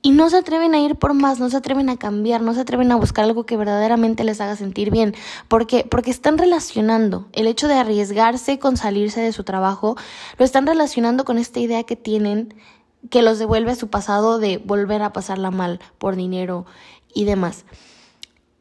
y 0.00 0.12
no 0.12 0.30
se 0.30 0.36
atreven 0.36 0.74
a 0.74 0.80
ir 0.80 0.96
por 0.96 1.14
más, 1.14 1.40
no 1.40 1.50
se 1.50 1.56
atreven 1.56 1.88
a 1.88 1.96
cambiar, 1.96 2.40
no 2.40 2.54
se 2.54 2.60
atreven 2.60 2.92
a 2.92 2.96
buscar 2.96 3.24
algo 3.24 3.46
que 3.46 3.56
verdaderamente 3.56 4.24
les 4.24 4.40
haga 4.40 4.56
sentir 4.56 4.90
bien, 4.90 5.14
porque 5.48 5.84
porque 5.90 6.10
están 6.10 6.38
relacionando 6.38 7.28
el 7.32 7.46
hecho 7.46 7.68
de 7.68 7.74
arriesgarse 7.74 8.58
con 8.58 8.76
salirse 8.76 9.20
de 9.20 9.32
su 9.32 9.44
trabajo, 9.44 9.96
lo 10.38 10.44
están 10.44 10.66
relacionando 10.66 11.24
con 11.24 11.38
esta 11.38 11.60
idea 11.60 11.82
que 11.84 11.96
tienen 11.96 12.54
que 13.10 13.22
los 13.22 13.38
devuelve 13.38 13.72
a 13.72 13.76
su 13.76 13.88
pasado 13.88 14.38
de 14.38 14.58
volver 14.58 15.02
a 15.02 15.12
pasarla 15.12 15.50
mal 15.50 15.80
por 15.98 16.16
dinero 16.16 16.66
y 17.14 17.24
demás. 17.24 17.64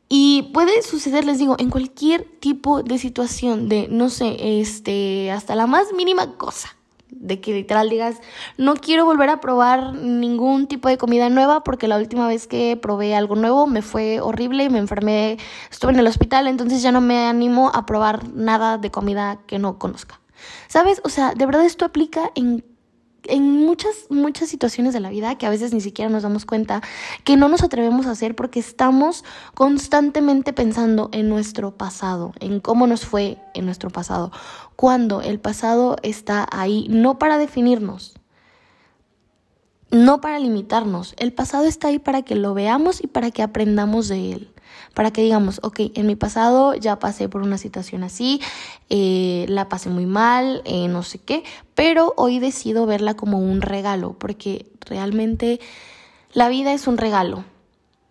Y 0.10 0.52
puede 0.54 0.84
suceder, 0.84 1.26
les 1.26 1.38
digo, 1.38 1.58
en 1.60 1.70
cualquier 1.70 2.24
tipo 2.40 2.82
de 2.82 2.98
situación, 2.98 3.68
de, 3.68 3.88
no 3.90 4.10
sé, 4.10 4.62
este, 4.62 5.32
hasta 5.32 5.54
la 5.56 5.68
más 5.68 5.92
mínima 5.94 6.38
cosa 6.38 6.77
de 7.10 7.40
que 7.40 7.54
literal 7.54 7.90
digas, 7.90 8.22
no 8.58 8.76
quiero 8.76 9.06
volver 9.06 9.30
a 9.30 9.40
probar 9.40 9.94
ningún 9.94 10.68
tipo 10.68 10.90
de 10.90 10.98
comida 10.98 11.30
nueva 11.30 11.64
porque 11.64 11.88
la 11.88 11.98
última 11.98 12.28
vez 12.28 12.48
que 12.48 12.78
probé 12.82 13.16
algo 13.16 13.36
nuevo 13.36 13.68
me 13.68 13.82
fue 13.82 14.20
horrible, 14.20 14.70
me 14.70 14.80
enfermé, 14.80 15.38
estuve 15.72 15.92
en 15.92 16.00
el 16.00 16.08
hospital, 16.08 16.48
entonces 16.48 16.82
ya 16.82 16.92
no 16.92 17.02
me 17.02 17.28
animo 17.28 17.72
a 17.74 17.86
probar 17.86 18.28
nada 18.34 18.78
de 18.78 18.92
comida 18.92 19.40
que 19.48 19.60
no 19.60 19.78
conozca. 19.78 20.20
¿Sabes? 20.68 21.02
O 21.04 21.10
sea, 21.10 21.34
de 21.34 21.46
verdad 21.46 21.66
esto 21.66 21.86
aplica 21.86 22.32
en 22.36 22.64
en 23.30 23.66
muchas, 23.66 24.08
muchas 24.10 24.50
situaciones 24.50 24.94
de 24.94 25.00
la 25.00 25.10
vida 25.10 25.38
que 25.38 25.46
a 25.46 25.50
veces 25.50 25.74
ni 25.74 25.82
siquiera 25.82 26.10
nos 26.10 26.24
damos 26.24 26.46
cuenta 26.46 26.82
que 27.24 27.38
no 27.38 27.50
nos 27.50 27.64
atrevemos 27.64 28.06
a 28.06 28.12
hacer 28.12 28.36
porque 28.36 28.60
estamos 28.60 29.24
constantemente 29.54 30.54
pensando 30.54 31.10
en 31.12 31.30
nuestro 31.30 31.78
pasado, 31.78 32.34
en 32.40 32.60
cómo 32.60 32.88
nos 32.88 33.06
fue 33.06 33.38
en 33.54 33.66
nuestro 33.66 33.90
pasado, 33.90 34.32
cuando 34.76 35.22
el 35.22 35.40
pasado 35.40 35.98
está 36.04 36.48
ahí 36.52 36.88
no 36.90 37.20
para 37.20 37.38
definirnos, 37.38 38.14
no 39.90 40.22
para 40.22 40.40
limitarnos, 40.40 41.14
el 41.18 41.34
pasado 41.34 41.66
está 41.66 41.88
ahí 41.88 42.00
para 42.00 42.22
que 42.22 42.36
lo 42.36 42.54
veamos 42.54 43.04
y 43.04 43.08
para 43.08 43.32
que 43.32 43.42
aprendamos 43.42 44.08
de 44.08 44.34
él 44.34 44.54
para 44.98 45.12
que 45.12 45.22
digamos, 45.22 45.60
ok, 45.62 45.80
en 45.94 46.08
mi 46.08 46.16
pasado 46.16 46.74
ya 46.74 46.98
pasé 46.98 47.30
por 47.30 47.44
una 47.44 47.60
situación 47.60 48.04
así, 48.04 48.42
eh, 48.90 49.46
la 49.48 49.70
pasé 49.70 49.92
muy 49.92 50.08
mal, 50.08 50.64
eh, 50.66 50.88
no 50.88 51.04
sé 51.04 51.20
qué, 51.20 51.44
pero 51.76 52.16
hoy 52.18 52.40
decido 52.40 52.88
verla 52.88 53.14
como 53.14 53.38
un 53.38 53.62
regalo, 53.62 54.16
porque 54.18 54.66
realmente 54.82 55.60
la 56.34 56.50
vida 56.50 56.74
es 56.74 56.88
un 56.88 56.98
regalo. 56.98 57.46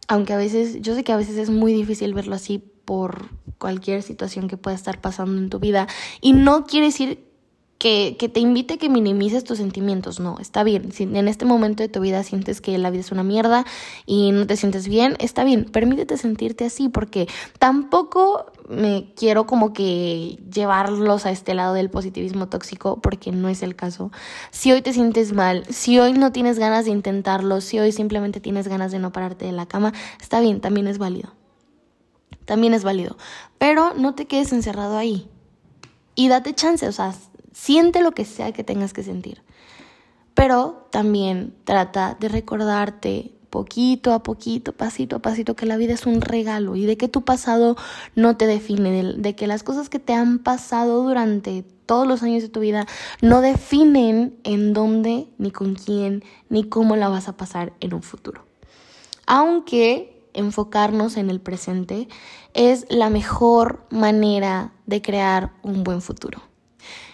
Aunque 0.06 0.32
a 0.32 0.36
veces, 0.36 0.80
yo 0.80 0.94
sé 0.94 1.02
que 1.02 1.10
a 1.10 1.16
veces 1.16 1.38
es 1.38 1.50
muy 1.50 1.72
difícil 1.72 2.14
verlo 2.14 2.36
así 2.36 2.62
por 2.84 3.30
cualquier 3.58 4.04
situación 4.04 4.46
que 4.46 4.56
pueda 4.56 4.76
estar 4.76 5.00
pasando 5.00 5.38
en 5.38 5.50
tu 5.50 5.58
vida. 5.58 5.88
Y 6.20 6.34
no 6.34 6.66
quiere 6.66 6.86
decir 6.86 7.25
que, 8.18 8.28
te 8.28 8.40
invite 8.40 8.74
a 8.74 8.76
que 8.78 8.88
minimices 8.88 9.44
tus 9.44 9.58
sentimientos. 9.58 10.18
No, 10.18 10.38
está 10.40 10.64
bien. 10.64 10.92
Si 10.92 11.04
en 11.04 11.28
este 11.28 11.44
momento 11.44 11.82
de 11.82 11.88
tu 11.88 12.00
vida 12.00 12.22
sientes 12.24 12.60
que 12.60 12.76
la 12.78 12.90
vida 12.90 13.00
es 13.00 13.12
una 13.12 13.22
mierda 13.22 13.64
y 14.06 14.32
no 14.32 14.46
te 14.46 14.56
sientes 14.56 14.88
bien, 14.88 15.16
está 15.20 15.44
bien. 15.44 15.66
Permítete 15.66 16.16
sentirte 16.16 16.64
así 16.64 16.88
porque 16.88 17.28
tampoco 17.58 18.46
me 18.68 19.12
quiero 19.14 19.46
como 19.46 19.72
que 19.72 20.38
llevarlos 20.52 21.26
a 21.26 21.30
este 21.30 21.54
lado 21.54 21.74
del 21.74 21.88
positivismo 21.88 22.48
tóxico 22.48 23.00
porque 23.00 23.30
no 23.30 23.48
es 23.48 23.62
el 23.62 23.76
caso. 23.76 24.10
Si 24.50 24.72
hoy 24.72 24.82
te 24.82 24.92
sientes 24.92 25.32
mal, 25.32 25.64
si 25.68 26.00
hoy 26.00 26.12
no 26.12 26.32
tienes 26.32 26.58
ganas 26.58 26.86
de 26.86 26.90
intentarlo, 26.90 27.60
si 27.60 27.78
hoy 27.78 27.92
simplemente 27.92 28.40
tienes 28.40 28.66
ganas 28.66 28.90
de 28.90 28.98
no 28.98 29.12
pararte 29.12 29.44
de 29.44 29.52
la 29.52 29.66
cama, 29.66 29.92
está 30.20 30.40
bien, 30.40 30.60
también 30.60 30.88
es 30.88 30.98
válido. 30.98 31.34
También 32.46 32.74
es 32.74 32.82
válido. 32.82 33.16
Pero 33.58 33.94
no 33.94 34.14
te 34.14 34.26
quedes 34.26 34.52
encerrado 34.52 34.96
ahí. 34.96 35.28
Y 36.16 36.28
date 36.28 36.54
chance, 36.54 36.88
o 36.88 36.92
sea, 36.92 37.14
Siente 37.56 38.02
lo 38.02 38.12
que 38.12 38.26
sea 38.26 38.52
que 38.52 38.64
tengas 38.64 38.92
que 38.92 39.02
sentir. 39.02 39.42
Pero 40.34 40.86
también 40.90 41.54
trata 41.64 42.14
de 42.20 42.28
recordarte 42.28 43.32
poquito 43.48 44.12
a 44.12 44.22
poquito, 44.22 44.72
pasito 44.72 45.16
a 45.16 45.18
pasito, 45.20 45.56
que 45.56 45.64
la 45.64 45.78
vida 45.78 45.94
es 45.94 46.04
un 46.04 46.20
regalo 46.20 46.76
y 46.76 46.84
de 46.84 46.98
que 46.98 47.08
tu 47.08 47.24
pasado 47.24 47.74
no 48.14 48.36
te 48.36 48.46
define, 48.46 49.14
de, 49.16 49.34
que 49.34 49.46
las 49.46 49.62
cosas 49.62 49.88
que 49.88 49.98
te 49.98 50.12
han 50.12 50.40
pasado 50.40 51.02
durante 51.02 51.62
todos 51.86 52.06
los 52.06 52.22
años 52.22 52.42
de 52.42 52.50
tu 52.50 52.60
vida 52.60 52.86
no 53.22 53.40
definen 53.40 54.36
en 54.44 54.74
dónde, 54.74 55.26
ni 55.38 55.50
con 55.50 55.76
quién, 55.76 56.24
ni 56.50 56.62
cómo 56.62 56.94
la 56.94 57.08
vas 57.08 57.26
a 57.26 57.38
pasar 57.38 57.72
en 57.80 57.94
un 57.94 58.02
futuro. 58.02 58.44
Aunque 59.26 60.22
enfocarnos 60.34 61.16
en 61.16 61.30
el 61.30 61.40
presente 61.40 62.06
es 62.52 62.84
la 62.90 63.08
mejor 63.08 63.86
manera 63.88 64.74
de 64.84 65.00
crear 65.00 65.52
un 65.62 65.84
buen 65.84 66.02
futuro. 66.02 66.42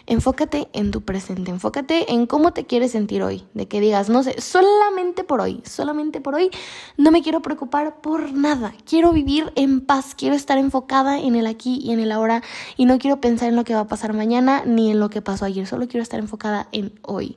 Enfócate 0.06 0.68
en 0.72 0.90
tu 0.90 1.02
presente, 1.02 1.50
enfócate 1.50 2.12
en 2.12 2.26
cómo 2.26 2.52
te 2.52 2.66
quieres 2.66 2.92
sentir 2.92 3.22
hoy, 3.22 3.44
de 3.54 3.68
que 3.68 3.80
digas, 3.80 4.08
no 4.08 4.22
sé, 4.22 4.40
solamente 4.40 5.22
por 5.22 5.40
hoy, 5.40 5.62
solamente 5.64 6.20
por 6.20 6.34
hoy, 6.34 6.50
no 6.96 7.10
me 7.10 7.22
quiero 7.22 7.40
preocupar 7.40 8.00
por 8.00 8.32
nada, 8.32 8.74
quiero 8.84 9.12
vivir 9.12 9.52
en 9.54 9.80
paz, 9.80 10.14
quiero 10.16 10.34
estar 10.34 10.58
enfocada 10.58 11.18
en 11.18 11.36
el 11.36 11.46
aquí 11.46 11.78
y 11.82 11.92
en 11.92 12.00
el 12.00 12.10
ahora 12.10 12.42
y 12.76 12.86
no 12.86 12.98
quiero 12.98 13.20
pensar 13.20 13.48
en 13.48 13.56
lo 13.56 13.64
que 13.64 13.74
va 13.74 13.80
a 13.80 13.86
pasar 13.88 14.12
mañana 14.12 14.64
ni 14.66 14.90
en 14.90 14.98
lo 14.98 15.08
que 15.08 15.22
pasó 15.22 15.44
ayer, 15.44 15.66
solo 15.66 15.86
quiero 15.86 16.02
estar 16.02 16.18
enfocada 16.18 16.68
en 16.72 16.98
hoy. 17.02 17.36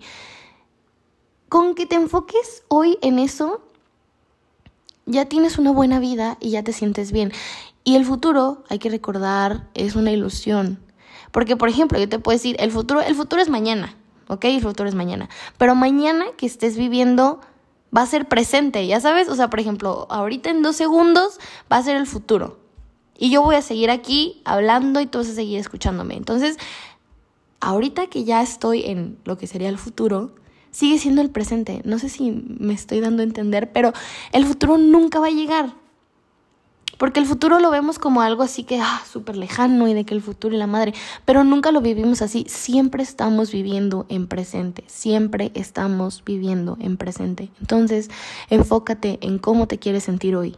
Con 1.49 1.75
que 1.75 1.85
te 1.85 1.95
enfoques 1.95 2.63
hoy 2.67 2.97
en 3.01 3.19
eso, 3.19 3.61
ya 5.05 5.25
tienes 5.25 5.59
una 5.59 5.71
buena 5.71 5.99
vida 5.99 6.37
y 6.39 6.49
ya 6.49 6.63
te 6.63 6.73
sientes 6.73 7.11
bien. 7.11 7.31
Y 7.83 7.95
el 7.95 8.05
futuro, 8.05 8.63
hay 8.67 8.79
que 8.79 8.89
recordar, 8.89 9.69
es 9.75 9.95
una 9.95 10.11
ilusión. 10.11 10.79
Porque, 11.35 11.57
por 11.57 11.67
ejemplo, 11.67 11.99
yo 11.99 12.07
te 12.07 12.17
puedo 12.17 12.33
decir, 12.33 12.55
el 12.59 12.71
futuro, 12.71 13.01
el 13.01 13.13
futuro 13.13 13.41
es 13.41 13.49
mañana, 13.49 13.93
¿ok? 14.29 14.45
El 14.45 14.61
futuro 14.61 14.87
es 14.87 14.95
mañana. 14.95 15.27
Pero 15.57 15.75
mañana 15.75 16.27
que 16.37 16.45
estés 16.45 16.77
viviendo 16.77 17.41
va 17.93 18.03
a 18.03 18.05
ser 18.05 18.29
presente, 18.29 18.87
ya 18.87 19.01
sabes, 19.01 19.27
o 19.27 19.35
sea, 19.35 19.49
por 19.49 19.59
ejemplo, 19.59 20.07
ahorita 20.09 20.49
en 20.49 20.61
dos 20.61 20.77
segundos 20.77 21.41
va 21.69 21.75
a 21.75 21.83
ser 21.83 21.97
el 21.97 22.07
futuro. 22.07 22.57
Y 23.17 23.31
yo 23.31 23.41
voy 23.41 23.55
a 23.55 23.61
seguir 23.61 23.91
aquí 23.91 24.41
hablando 24.45 25.01
y 25.01 25.07
tú 25.07 25.17
vas 25.17 25.27
a 25.27 25.33
seguir 25.33 25.59
escuchándome. 25.59 26.15
Entonces, 26.15 26.57
ahorita 27.59 28.07
que 28.07 28.23
ya 28.23 28.41
estoy 28.41 28.85
en 28.85 29.17
lo 29.25 29.37
que 29.37 29.47
sería 29.47 29.67
el 29.67 29.77
futuro, 29.77 30.35
sigue 30.71 30.99
siendo 30.99 31.21
el 31.21 31.31
presente. 31.31 31.81
No 31.83 31.99
sé 31.99 32.07
si 32.07 32.31
me 32.31 32.73
estoy 32.73 33.01
dando 33.01 33.23
a 33.23 33.25
entender, 33.25 33.73
pero 33.73 33.91
el 34.31 34.45
futuro 34.45 34.77
nunca 34.77 35.19
va 35.19 35.27
a 35.27 35.31
llegar. 35.31 35.73
Porque 36.97 37.19
el 37.19 37.25
futuro 37.25 37.59
lo 37.59 37.71
vemos 37.71 37.99
como 37.99 38.21
algo 38.21 38.43
así 38.43 38.63
que, 38.63 38.79
ah, 38.79 39.03
súper 39.11 39.37
lejano 39.37 39.87
y 39.87 39.93
de 39.93 40.05
que 40.05 40.13
el 40.13 40.21
futuro 40.21 40.55
y 40.55 40.57
la 40.57 40.67
madre, 40.67 40.93
pero 41.25 41.43
nunca 41.43 41.71
lo 41.71 41.81
vivimos 41.81 42.21
así. 42.21 42.45
Siempre 42.47 43.03
estamos 43.03 43.51
viviendo 43.51 44.05
en 44.09 44.27
presente, 44.27 44.83
siempre 44.87 45.51
estamos 45.55 46.23
viviendo 46.25 46.77
en 46.79 46.97
presente. 46.97 47.51
Entonces, 47.59 48.09
enfócate 48.49 49.19
en 49.21 49.39
cómo 49.39 49.67
te 49.67 49.79
quieres 49.79 50.03
sentir 50.03 50.35
hoy. 50.35 50.57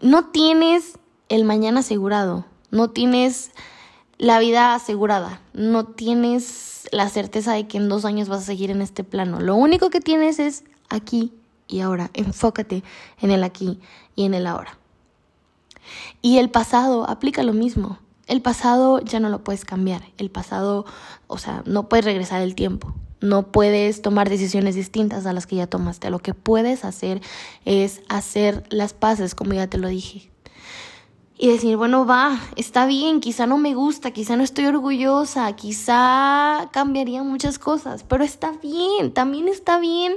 No 0.00 0.26
tienes 0.26 0.98
el 1.28 1.44
mañana 1.44 1.80
asegurado, 1.80 2.46
no 2.70 2.90
tienes 2.90 3.52
la 4.18 4.38
vida 4.38 4.74
asegurada, 4.74 5.40
no 5.54 5.84
tienes 5.84 6.88
la 6.92 7.08
certeza 7.08 7.52
de 7.52 7.66
que 7.66 7.78
en 7.78 7.88
dos 7.88 8.04
años 8.04 8.28
vas 8.28 8.42
a 8.42 8.46
seguir 8.46 8.70
en 8.70 8.82
este 8.82 9.04
plano. 9.04 9.40
Lo 9.40 9.54
único 9.54 9.90
que 9.90 10.00
tienes 10.00 10.38
es 10.38 10.64
aquí 10.88 11.32
y 11.68 11.80
ahora. 11.80 12.10
Enfócate 12.14 12.82
en 13.20 13.30
el 13.30 13.44
aquí 13.44 13.80
y 14.16 14.24
en 14.24 14.34
el 14.34 14.46
ahora. 14.46 14.79
Y 16.22 16.38
el 16.38 16.50
pasado 16.50 17.08
aplica 17.08 17.42
lo 17.42 17.52
mismo. 17.52 17.98
El 18.26 18.42
pasado 18.42 19.00
ya 19.00 19.20
no 19.20 19.28
lo 19.28 19.42
puedes 19.42 19.64
cambiar. 19.64 20.02
El 20.18 20.30
pasado, 20.30 20.86
o 21.26 21.38
sea, 21.38 21.62
no 21.66 21.88
puedes 21.88 22.04
regresar 22.04 22.42
el 22.42 22.54
tiempo. 22.54 22.94
No 23.20 23.48
puedes 23.48 24.02
tomar 24.02 24.30
decisiones 24.30 24.74
distintas 24.74 25.26
a 25.26 25.32
las 25.32 25.46
que 25.46 25.56
ya 25.56 25.66
tomaste. 25.66 26.10
Lo 26.10 26.20
que 26.20 26.32
puedes 26.32 26.84
hacer 26.84 27.20
es 27.64 28.02
hacer 28.08 28.64
las 28.70 28.94
paces, 28.94 29.34
como 29.34 29.52
ya 29.52 29.66
te 29.66 29.78
lo 29.78 29.88
dije. 29.88 30.30
Y 31.36 31.48
decir, 31.48 31.76
bueno, 31.76 32.04
va, 32.04 32.38
está 32.56 32.84
bien, 32.84 33.20
quizá 33.20 33.46
no 33.46 33.56
me 33.56 33.74
gusta, 33.74 34.10
quizá 34.10 34.36
no 34.36 34.42
estoy 34.42 34.66
orgullosa, 34.66 35.50
quizá 35.56 36.68
cambiaría 36.70 37.22
muchas 37.22 37.58
cosas, 37.58 38.04
pero 38.04 38.24
está 38.24 38.52
bien, 38.62 39.14
también 39.14 39.48
está 39.48 39.80
bien 39.80 40.12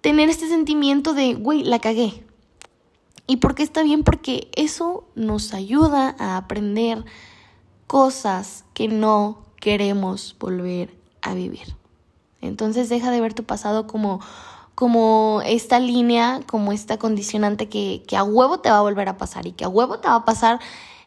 tener 0.00 0.30
este 0.30 0.48
sentimiento 0.48 1.12
de, 1.12 1.34
güey, 1.34 1.64
la 1.64 1.80
cagué, 1.80 2.24
¿Y 3.26 3.36
por 3.38 3.54
qué 3.54 3.62
está 3.62 3.82
bien? 3.82 4.04
Porque 4.04 4.50
eso 4.54 5.04
nos 5.14 5.54
ayuda 5.54 6.14
a 6.18 6.36
aprender 6.36 7.04
cosas 7.86 8.64
que 8.74 8.88
no 8.88 9.38
queremos 9.60 10.36
volver 10.38 10.94
a 11.22 11.34
vivir. 11.34 11.76
Entonces 12.42 12.88
deja 12.90 13.10
de 13.10 13.20
ver 13.20 13.32
tu 13.32 13.44
pasado 13.44 13.86
como, 13.86 14.20
como 14.74 15.40
esta 15.46 15.78
línea, 15.78 16.40
como 16.46 16.72
esta 16.72 16.98
condicionante 16.98 17.68
que, 17.70 18.02
que 18.06 18.16
a 18.16 18.24
huevo 18.24 18.60
te 18.60 18.70
va 18.70 18.78
a 18.78 18.82
volver 18.82 19.08
a 19.08 19.16
pasar 19.16 19.46
y 19.46 19.52
que 19.52 19.64
a 19.64 19.68
huevo 19.68 20.00
te 20.00 20.08
va 20.08 20.16
a 20.16 20.24
pasar 20.26 20.60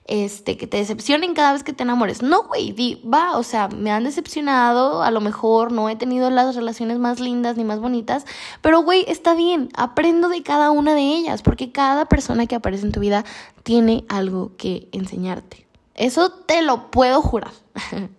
este, 0.08 0.56
que 0.58 0.68
te 0.68 0.78
decepcionen 0.78 1.34
cada 1.34 1.54
vez 1.54 1.64
que 1.64 1.74
te 1.74 1.84
enamores. 1.84 2.22
No, 2.22 2.44
güey, 2.44 2.74
va, 3.04 3.38
o 3.38 3.44
sea, 3.44 3.68
me 3.68 3.92
han 3.92 4.06
decepcionado, 4.06 5.04
a 5.04 5.12
lo 5.12 5.22
mejor 5.22 5.72
no 5.72 5.90
he 5.90 5.96
tenido 5.96 6.30
las 6.30 6.56
relaciones 6.56 6.98
más 6.98 7.20
lindas 7.20 7.58
ni 7.58 7.64
más 7.64 7.80
bonitas, 7.80 8.26
pero 8.62 8.82
güey, 8.82 9.06
está 9.08 9.36
bien, 9.36 9.70
aprendo 9.76 10.30
de 10.30 10.44
cada 10.44 10.72
una 10.72 10.96
de 10.96 11.02
ellas, 11.02 11.42
porque 11.42 11.72
cada 11.72 12.06
persona 12.06 12.48
que 12.48 12.56
aparece 12.56 12.86
en 12.86 12.94
tu 12.94 13.02
vida 13.02 13.26
tiene 13.64 14.06
algo 14.08 14.52
que 14.58 14.88
enseñarte. 14.94 15.68
Eso 15.94 16.30
te 16.30 16.62
lo 16.62 16.90
puedo 16.90 17.22
jurar. 17.22 17.52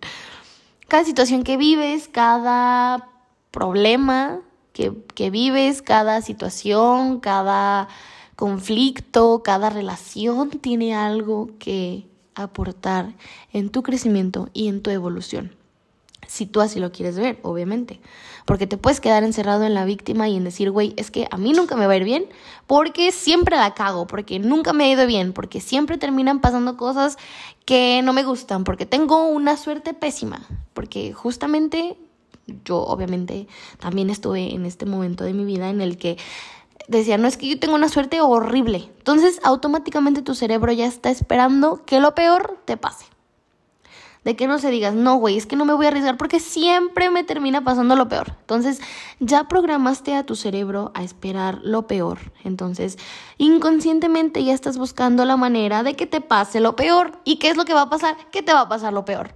cada 0.88 1.04
situación 1.04 1.42
que 1.42 1.56
vives, 1.56 2.08
cada 2.08 3.08
problema 3.50 4.40
que, 4.72 4.92
que 5.14 5.30
vives, 5.30 5.80
cada 5.80 6.20
situación, 6.20 7.20
cada 7.20 7.88
conflicto, 8.38 9.42
cada 9.42 9.68
relación 9.68 10.50
tiene 10.50 10.94
algo 10.94 11.50
que 11.58 12.06
aportar 12.36 13.16
en 13.52 13.68
tu 13.68 13.82
crecimiento 13.82 14.48
y 14.52 14.68
en 14.68 14.80
tu 14.80 14.90
evolución. 14.90 15.56
Si 16.28 16.46
tú 16.46 16.60
así 16.60 16.78
lo 16.78 16.92
quieres 16.92 17.18
ver, 17.18 17.40
obviamente. 17.42 18.00
Porque 18.44 18.68
te 18.68 18.76
puedes 18.76 19.00
quedar 19.00 19.24
encerrado 19.24 19.64
en 19.64 19.74
la 19.74 19.84
víctima 19.84 20.28
y 20.28 20.36
en 20.36 20.44
decir, 20.44 20.70
güey, 20.70 20.94
es 20.96 21.10
que 21.10 21.26
a 21.32 21.36
mí 21.36 21.52
nunca 21.52 21.74
me 21.74 21.88
va 21.88 21.94
a 21.94 21.96
ir 21.96 22.04
bien, 22.04 22.26
porque 22.68 23.10
siempre 23.10 23.56
la 23.56 23.74
cago, 23.74 24.06
porque 24.06 24.38
nunca 24.38 24.72
me 24.72 24.84
ha 24.84 24.92
ido 24.92 25.04
bien, 25.08 25.32
porque 25.32 25.60
siempre 25.60 25.98
terminan 25.98 26.40
pasando 26.40 26.76
cosas 26.76 27.16
que 27.64 28.02
no 28.04 28.12
me 28.12 28.22
gustan, 28.22 28.62
porque 28.62 28.86
tengo 28.86 29.26
una 29.26 29.56
suerte 29.56 29.94
pésima, 29.94 30.46
porque 30.74 31.12
justamente 31.12 31.96
yo 32.64 32.78
obviamente 32.78 33.48
también 33.80 34.10
estuve 34.10 34.54
en 34.54 34.64
este 34.64 34.86
momento 34.86 35.24
de 35.24 35.34
mi 35.34 35.44
vida 35.44 35.70
en 35.70 35.80
el 35.80 35.98
que 35.98 36.18
decía, 36.86 37.18
no 37.18 37.26
es 37.26 37.36
que 37.36 37.48
yo 37.48 37.58
tengo 37.58 37.74
una 37.74 37.88
suerte 37.88 38.20
horrible. 38.20 38.90
Entonces 38.98 39.40
automáticamente 39.42 40.22
tu 40.22 40.34
cerebro 40.34 40.72
ya 40.72 40.86
está 40.86 41.10
esperando 41.10 41.84
que 41.84 42.00
lo 42.00 42.14
peor 42.14 42.60
te 42.64 42.76
pase. 42.76 43.06
De 44.24 44.36
que 44.36 44.46
no 44.46 44.58
se 44.58 44.70
digas, 44.70 44.94
no, 44.94 45.16
güey, 45.16 45.38
es 45.38 45.46
que 45.46 45.56
no 45.56 45.64
me 45.64 45.72
voy 45.72 45.86
a 45.86 45.88
arriesgar 45.88 46.16
porque 46.16 46.40
siempre 46.40 47.08
me 47.08 47.24
termina 47.24 47.64
pasando 47.64 47.96
lo 47.96 48.08
peor. 48.08 48.34
Entonces 48.40 48.80
ya 49.20 49.48
programaste 49.48 50.14
a 50.14 50.24
tu 50.24 50.36
cerebro 50.36 50.90
a 50.94 51.02
esperar 51.02 51.60
lo 51.62 51.86
peor. 51.86 52.18
Entonces 52.44 52.98
inconscientemente 53.38 54.44
ya 54.44 54.52
estás 54.54 54.76
buscando 54.76 55.24
la 55.24 55.36
manera 55.36 55.82
de 55.82 55.94
que 55.94 56.06
te 56.06 56.20
pase 56.20 56.60
lo 56.60 56.76
peor. 56.76 57.18
¿Y 57.24 57.36
qué 57.36 57.48
es 57.48 57.56
lo 57.56 57.64
que 57.64 57.74
va 57.74 57.82
a 57.82 57.90
pasar? 57.90 58.16
Que 58.30 58.42
te 58.42 58.52
va 58.52 58.62
a 58.62 58.68
pasar 58.68 58.92
lo 58.92 59.04
peor. 59.04 59.34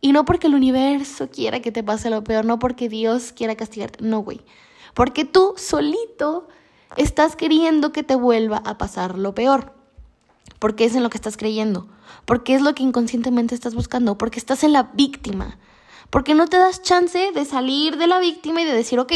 Y 0.00 0.12
no 0.12 0.24
porque 0.24 0.46
el 0.46 0.54
universo 0.54 1.28
quiera 1.30 1.60
que 1.60 1.72
te 1.72 1.82
pase 1.82 2.10
lo 2.10 2.22
peor, 2.22 2.44
no 2.44 2.58
porque 2.58 2.88
Dios 2.88 3.32
quiera 3.32 3.56
castigarte, 3.56 4.04
no, 4.04 4.20
güey. 4.20 4.40
Porque 4.94 5.24
tú 5.24 5.54
solito 5.56 6.48
estás 6.96 7.36
queriendo 7.36 7.92
que 7.92 8.02
te 8.02 8.14
vuelva 8.14 8.58
a 8.58 8.78
pasar 8.78 9.18
lo 9.18 9.34
peor. 9.34 9.72
Porque 10.58 10.84
es 10.84 10.94
en 10.94 11.02
lo 11.02 11.10
que 11.10 11.18
estás 11.18 11.36
creyendo. 11.36 11.86
Porque 12.24 12.54
es 12.54 12.62
lo 12.62 12.74
que 12.74 12.82
inconscientemente 12.82 13.54
estás 13.54 13.74
buscando. 13.74 14.16
Porque 14.18 14.38
estás 14.38 14.64
en 14.64 14.72
la 14.72 14.84
víctima. 14.94 15.58
Porque 16.10 16.34
no 16.34 16.46
te 16.46 16.56
das 16.56 16.82
chance 16.82 17.32
de 17.32 17.44
salir 17.44 17.96
de 17.96 18.06
la 18.06 18.18
víctima 18.18 18.62
y 18.62 18.64
de 18.64 18.72
decir, 18.72 18.98
ok, 18.98 19.12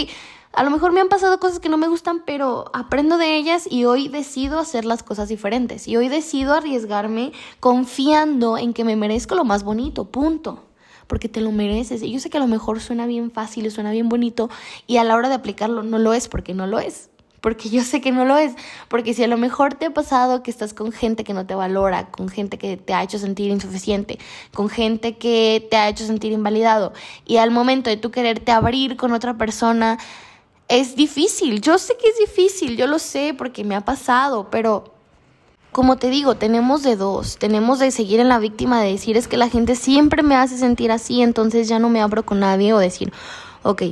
a 0.53 0.65
lo 0.65 0.71
mejor 0.71 0.93
me 0.93 1.01
han 1.01 1.09
pasado 1.09 1.39
cosas 1.39 1.61
que 1.61 1.69
no 1.69 1.77
me 1.77 1.87
gustan, 1.87 2.25
pero 2.27 2.71
aprendo 2.75 3.19
de 3.19 3.37
ellas 3.37 3.69
y 3.71 3.85
hoy 3.85 4.09
decido 4.09 4.59
hacer 4.59 4.85
las 4.85 5.03
cosas 5.03 5.29
diferentes. 5.29 5.87
Y 5.87 5.97
hoy 5.97 6.09
decido 6.09 6.55
arriesgarme 6.55 7.33
confiando 7.61 8.59
en 8.59 8.75
que 8.75 8.85
me 8.85 8.97
merezco 8.97 9.37
lo 9.37 9.45
más 9.45 9.63
bonito, 9.63 10.07
punto. 10.07 10.65
Porque 11.07 11.29
te 11.29 11.41
lo 11.41 11.53
mereces. 11.53 12.03
Y 12.03 12.13
yo 12.13 12.21
sé 12.21 12.31
que 12.31 12.39
a 12.39 12.41
lo 12.41 12.47
mejor 12.47 12.81
suena 12.81 13.07
bien 13.07 13.31
fácil 13.31 13.67
y 13.67 13.71
suena 13.71 13.93
bien 13.93 14.09
bonito 14.09 14.51
y 14.87 14.97
a 14.97 15.05
la 15.05 15.15
hora 15.15 15.29
de 15.29 15.35
aplicarlo 15.35 15.83
no 15.83 15.99
lo 15.99 16.13
es 16.13 16.29
porque 16.29 16.55
no 16.55 16.67
lo 16.67 16.81
es 16.81 17.10
porque 17.41 17.69
yo 17.69 17.83
sé 17.83 18.01
que 18.01 18.13
no 18.13 18.25
lo 18.25 18.37
es, 18.37 18.53
porque 18.89 19.15
si 19.15 19.23
a 19.25 19.29
lo 19.29 19.37
mejor 19.37 19.75
te 19.75 19.87
ha 19.87 19.91
pasado 19.91 20.43
que 20.43 20.51
estás 20.51 20.75
con 20.75 20.93
gente 20.93 21.25
que 21.25 21.35
no 21.35 21.47
te 21.47 21.55
valora, 21.55 22.11
con 22.11 22.29
gente 22.29 22.59
que 22.59 22.77
te 22.77 22.95
ha 22.95 23.03
hecho 23.03 23.19
sentir 23.19 23.51
insuficiente, 23.51 24.19
con 24.55 24.69
gente 24.69 25.17
que 25.17 25.67
te 25.71 25.77
ha 25.77 25.89
hecho 25.89 26.07
sentir 26.07 26.33
invalidado, 26.33 26.93
y 27.27 27.39
al 27.39 27.51
momento 27.51 27.91
de 27.91 27.97
tú 27.97 28.11
quererte 28.11 28.53
abrir 28.53 28.97
con 28.97 29.13
otra 29.13 29.35
persona, 29.35 29.99
es 30.69 30.95
difícil, 30.95 31.61
yo 31.61 31.79
sé 31.79 31.97
que 31.97 32.09
es 32.09 32.19
difícil, 32.19 32.77
yo 32.77 32.87
lo 32.87 32.99
sé 32.99 33.35
porque 33.37 33.65
me 33.65 33.75
ha 33.75 33.81
pasado, 33.81 34.51
pero 34.51 34.95
como 35.73 35.97
te 35.97 36.11
digo, 36.11 36.35
tenemos 36.35 36.83
de 36.83 36.97
dos, 36.97 37.39
tenemos 37.39 37.79
de 37.79 37.91
seguir 37.91 38.21
en 38.21 38.29
la 38.29 38.39
víctima 38.39 38.83
de 38.83 38.93
decir 38.93 39.17
es 39.17 39.29
que 39.29 39.37
la 39.37 39.49
gente 39.49 39.77
siempre 39.77 40.23
me 40.23 40.35
hace 40.35 40.59
sentir 40.59 40.91
así, 40.91 41.23
entonces 41.23 41.69
ya 41.69 41.79
no 41.79 41.89
me 41.89 42.01
abro 42.01 42.25
con 42.25 42.41
nadie 42.41 42.73
o 42.73 42.79
decir, 42.79 43.13
ok, 43.63 43.83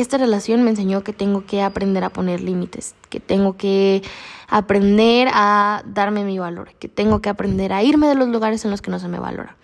esta 0.00 0.16
relación 0.16 0.62
me 0.62 0.70
enseñó 0.70 1.02
que 1.02 1.12
tengo 1.12 1.44
que 1.44 1.60
aprender 1.60 2.04
a 2.04 2.10
poner 2.10 2.40
límites, 2.40 2.94
que 3.10 3.18
tengo 3.18 3.56
que 3.56 4.02
aprender 4.46 5.28
a 5.32 5.82
darme 5.86 6.22
mi 6.22 6.38
valor, 6.38 6.72
que 6.78 6.88
tengo 6.88 7.20
que 7.20 7.28
aprender 7.28 7.72
a 7.72 7.82
irme 7.82 8.06
de 8.06 8.14
los 8.14 8.28
lugares 8.28 8.64
en 8.64 8.70
los 8.70 8.80
que 8.80 8.92
no 8.92 9.00
se 9.00 9.08
me 9.08 9.18
valora. 9.18 9.56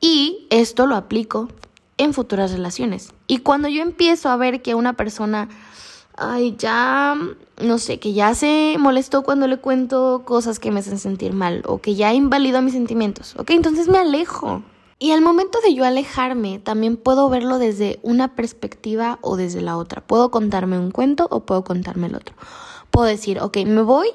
Y 0.00 0.46
esto 0.50 0.86
lo 0.86 0.96
aplico 0.96 1.48
en 1.96 2.12
futuras 2.12 2.50
relaciones. 2.50 3.12
Y 3.28 3.38
cuando 3.38 3.68
yo 3.68 3.82
empiezo 3.82 4.30
a 4.30 4.36
ver 4.36 4.62
que 4.62 4.74
una 4.74 4.94
persona, 4.94 5.48
ay, 6.16 6.56
ya, 6.58 7.16
no 7.62 7.78
sé, 7.78 8.00
que 8.00 8.12
ya 8.12 8.34
se 8.34 8.74
molestó 8.80 9.22
cuando 9.22 9.46
le 9.46 9.58
cuento 9.58 10.22
cosas 10.24 10.58
que 10.58 10.72
me 10.72 10.80
hacen 10.80 10.98
sentir 10.98 11.32
mal 11.32 11.62
o 11.66 11.80
que 11.80 11.94
ya 11.94 12.12
invalidó 12.12 12.62
mis 12.62 12.74
sentimientos, 12.74 13.34
ok, 13.38 13.50
entonces 13.50 13.88
me 13.88 13.98
alejo. 13.98 14.62
Y 14.98 15.12
al 15.12 15.20
momento 15.20 15.58
de 15.60 15.74
yo 15.74 15.84
alejarme, 15.84 16.58
también 16.58 16.96
puedo 16.96 17.28
verlo 17.28 17.58
desde 17.58 17.98
una 18.02 18.34
perspectiva 18.34 19.18
o 19.20 19.36
desde 19.36 19.60
la 19.60 19.76
otra. 19.76 20.00
Puedo 20.00 20.30
contarme 20.30 20.78
un 20.78 20.90
cuento 20.90 21.28
o 21.30 21.40
puedo 21.40 21.64
contarme 21.64 22.06
el 22.06 22.14
otro. 22.14 22.34
Puedo 22.90 23.06
decir, 23.06 23.40
ok, 23.40 23.58
me 23.66 23.82
voy 23.82 24.08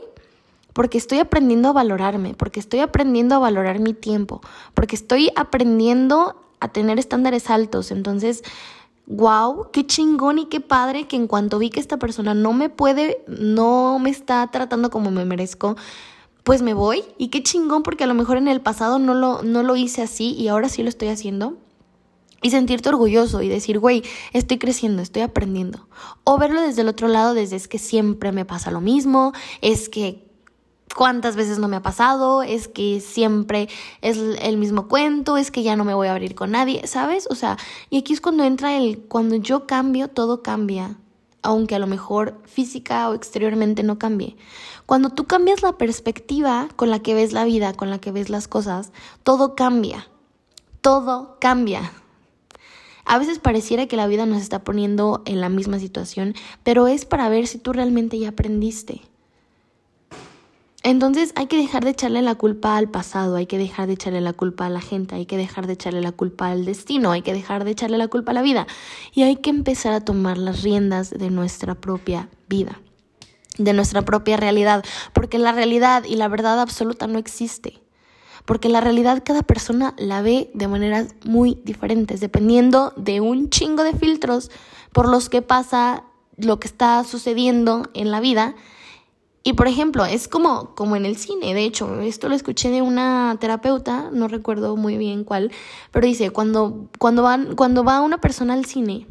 porque 0.73 0.97
estoy 0.97 1.19
aprendiendo 1.19 1.69
a 1.69 1.73
valorarme, 1.73 2.33
porque 2.33 2.59
estoy 2.59 2.79
aprendiendo 2.79 3.35
a 3.35 3.39
valorar 3.39 3.79
mi 3.79 3.93
tiempo, 3.93 4.41
porque 4.73 4.95
estoy 4.95 5.29
aprendiendo 5.35 6.35
a 6.59 6.69
tener 6.69 6.97
estándares 6.97 7.49
altos. 7.49 7.91
Entonces, 7.91 8.43
wow, 9.07 9.67
qué 9.71 9.85
chingón 9.85 10.39
y 10.39 10.45
qué 10.45 10.61
padre 10.61 11.07
que 11.07 11.15
en 11.15 11.27
cuanto 11.27 11.59
vi 11.59 11.69
que 11.69 11.79
esta 11.79 11.97
persona 11.97 12.33
no 12.33 12.53
me 12.53 12.69
puede, 12.69 13.23
no 13.27 13.99
me 13.99 14.09
está 14.09 14.47
tratando 14.47 14.89
como 14.89 15.11
me 15.11 15.25
merezco, 15.25 15.75
pues 16.43 16.61
me 16.61 16.73
voy 16.73 17.03
y 17.17 17.27
qué 17.27 17.43
chingón 17.43 17.83
porque 17.83 18.03
a 18.03 18.07
lo 18.07 18.13
mejor 18.13 18.37
en 18.37 18.47
el 18.47 18.61
pasado 18.61 18.99
no 18.99 19.13
lo, 19.13 19.43
no 19.43 19.63
lo 19.63 19.75
hice 19.75 20.01
así 20.01 20.33
y 20.33 20.47
ahora 20.47 20.69
sí 20.69 20.83
lo 20.83 20.89
estoy 20.89 21.09
haciendo. 21.09 21.57
Y 22.43 22.49
sentirte 22.49 22.89
orgulloso 22.89 23.43
y 23.43 23.49
decir, 23.49 23.77
güey, 23.77 24.01
estoy 24.33 24.57
creciendo, 24.57 25.03
estoy 25.03 25.21
aprendiendo. 25.21 25.87
O 26.23 26.39
verlo 26.39 26.59
desde 26.61 26.81
el 26.81 26.87
otro 26.87 27.07
lado, 27.07 27.35
desde 27.35 27.55
es 27.55 27.67
que 27.67 27.77
siempre 27.77 28.31
me 28.31 28.45
pasa 28.45 28.71
lo 28.71 28.81
mismo, 28.81 29.31
es 29.61 29.89
que 29.89 30.27
cuántas 30.95 31.35
veces 31.35 31.59
no 31.59 31.67
me 31.67 31.75
ha 31.75 31.81
pasado, 31.81 32.41
es 32.43 32.67
que 32.67 32.99
siempre 32.99 33.69
es 34.01 34.17
el 34.17 34.57
mismo 34.57 34.87
cuento, 34.87 35.37
es 35.37 35.51
que 35.51 35.63
ya 35.63 35.75
no 35.75 35.85
me 35.85 35.93
voy 35.93 36.07
a 36.07 36.13
abrir 36.13 36.35
con 36.35 36.51
nadie, 36.51 36.87
¿sabes? 36.87 37.27
O 37.29 37.35
sea, 37.35 37.57
y 37.91 37.99
aquí 37.99 38.13
es 38.13 38.21
cuando 38.21 38.43
entra 38.43 38.75
el, 38.75 38.99
cuando 38.99 39.35
yo 39.35 39.67
cambio, 39.67 40.07
todo 40.07 40.41
cambia, 40.41 40.97
aunque 41.41 41.75
a 41.75 41.79
lo 41.79 41.87
mejor 41.87 42.39
física 42.45 43.09
o 43.09 43.13
exteriormente 43.13 43.83
no 43.83 43.99
cambie. 43.99 44.35
Cuando 44.85 45.09
tú 45.09 45.25
cambias 45.25 45.61
la 45.61 45.77
perspectiva 45.77 46.67
con 46.75 46.89
la 46.89 46.99
que 46.99 47.13
ves 47.13 47.33
la 47.33 47.45
vida, 47.45 47.73
con 47.73 47.89
la 47.89 47.99
que 47.99 48.11
ves 48.11 48.29
las 48.29 48.47
cosas, 48.47 48.91
todo 49.23 49.55
cambia, 49.55 50.07
todo 50.81 51.37
cambia. 51.39 51.91
A 53.05 53.17
veces 53.17 53.39
pareciera 53.39 53.87
que 53.87 53.97
la 53.97 54.07
vida 54.07 54.25
nos 54.25 54.41
está 54.41 54.63
poniendo 54.63 55.21
en 55.25 55.41
la 55.41 55.49
misma 55.49 55.79
situación, 55.79 56.35
pero 56.63 56.87
es 56.87 57.05
para 57.05 57.29
ver 57.29 57.47
si 57.47 57.57
tú 57.57 57.73
realmente 57.73 58.19
ya 58.19 58.29
aprendiste. 58.29 59.01
Entonces 60.83 61.31
hay 61.35 61.45
que 61.45 61.57
dejar 61.57 61.83
de 61.83 61.91
echarle 61.91 62.23
la 62.23 62.33
culpa 62.33 62.75
al 62.75 62.89
pasado, 62.89 63.35
hay 63.35 63.45
que 63.45 63.59
dejar 63.59 63.85
de 63.85 63.93
echarle 63.93 64.19
la 64.19 64.33
culpa 64.33 64.65
a 64.65 64.69
la 64.69 64.81
gente, 64.81 65.13
hay 65.13 65.27
que 65.27 65.37
dejar 65.37 65.67
de 65.67 65.73
echarle 65.73 66.01
la 66.01 66.11
culpa 66.11 66.49
al 66.49 66.65
destino, 66.65 67.11
hay 67.11 67.21
que 67.21 67.33
dejar 67.33 67.65
de 67.65 67.71
echarle 67.71 67.99
la 67.99 68.07
culpa 68.07 68.31
a 68.31 68.33
la 68.33 68.41
vida 68.41 68.65
y 69.13 69.21
hay 69.21 69.35
que 69.35 69.51
empezar 69.51 69.93
a 69.93 70.03
tomar 70.03 70.39
las 70.39 70.63
riendas 70.63 71.11
de 71.11 71.29
nuestra 71.29 71.75
propia 71.75 72.29
vida, 72.49 72.81
de 73.59 73.73
nuestra 73.73 74.01
propia 74.01 74.37
realidad, 74.37 74.83
porque 75.13 75.37
la 75.37 75.51
realidad 75.51 76.03
y 76.03 76.15
la 76.15 76.27
verdad 76.27 76.59
absoluta 76.59 77.05
no 77.05 77.19
existe. 77.19 77.79
Porque 78.45 78.69
la 78.69 78.81
realidad 78.81 79.21
cada 79.23 79.43
persona 79.43 79.93
la 79.99 80.23
ve 80.23 80.49
de 80.55 80.67
maneras 80.67 81.13
muy 81.23 81.61
diferentes, 81.63 82.21
dependiendo 82.21 82.91
de 82.97 83.21
un 83.21 83.51
chingo 83.51 83.83
de 83.83 83.93
filtros 83.93 84.49
por 84.91 85.07
los 85.07 85.29
que 85.29 85.43
pasa 85.43 86.05
lo 86.37 86.59
que 86.59 86.67
está 86.67 87.03
sucediendo 87.03 87.83
en 87.93 88.09
la 88.09 88.19
vida 88.19 88.55
y 89.43 89.53
por 89.53 89.67
ejemplo, 89.67 90.05
es 90.05 90.27
como, 90.27 90.75
como 90.75 90.95
en 90.95 91.05
el 91.05 91.17
cine, 91.17 91.53
de 91.53 91.63
hecho, 91.63 91.99
esto 92.01 92.29
lo 92.29 92.35
escuché 92.35 92.69
de 92.69 92.81
una 92.81 93.37
terapeuta, 93.39 94.09
no 94.11 94.27
recuerdo 94.27 94.75
muy 94.75 94.97
bien 94.97 95.23
cuál, 95.23 95.51
pero 95.91 96.05
dice, 96.05 96.29
cuando, 96.29 96.89
cuando, 96.99 97.23
van, 97.23 97.55
cuando 97.55 97.83
va 97.83 98.01
una 98.01 98.19
persona 98.19 98.53
al 98.53 98.65
cine, 98.65 99.07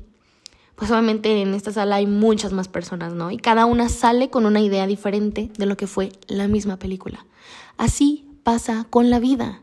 pues 0.76 0.90
obviamente 0.92 1.42
en 1.42 1.52
esta 1.52 1.72
sala 1.72 1.96
hay 1.96 2.06
muchas 2.06 2.52
más 2.52 2.68
personas, 2.68 3.12
¿no? 3.12 3.32
Y 3.32 3.38
cada 3.38 3.66
una 3.66 3.88
sale 3.88 4.30
con 4.30 4.46
una 4.46 4.60
idea 4.60 4.86
diferente 4.86 5.50
de 5.58 5.66
lo 5.66 5.76
que 5.76 5.88
fue 5.88 6.12
la 6.28 6.46
misma 6.46 6.78
película. 6.78 7.26
Así 7.76 8.26
pasa 8.44 8.86
con 8.88 9.10
la 9.10 9.18
vida. 9.18 9.62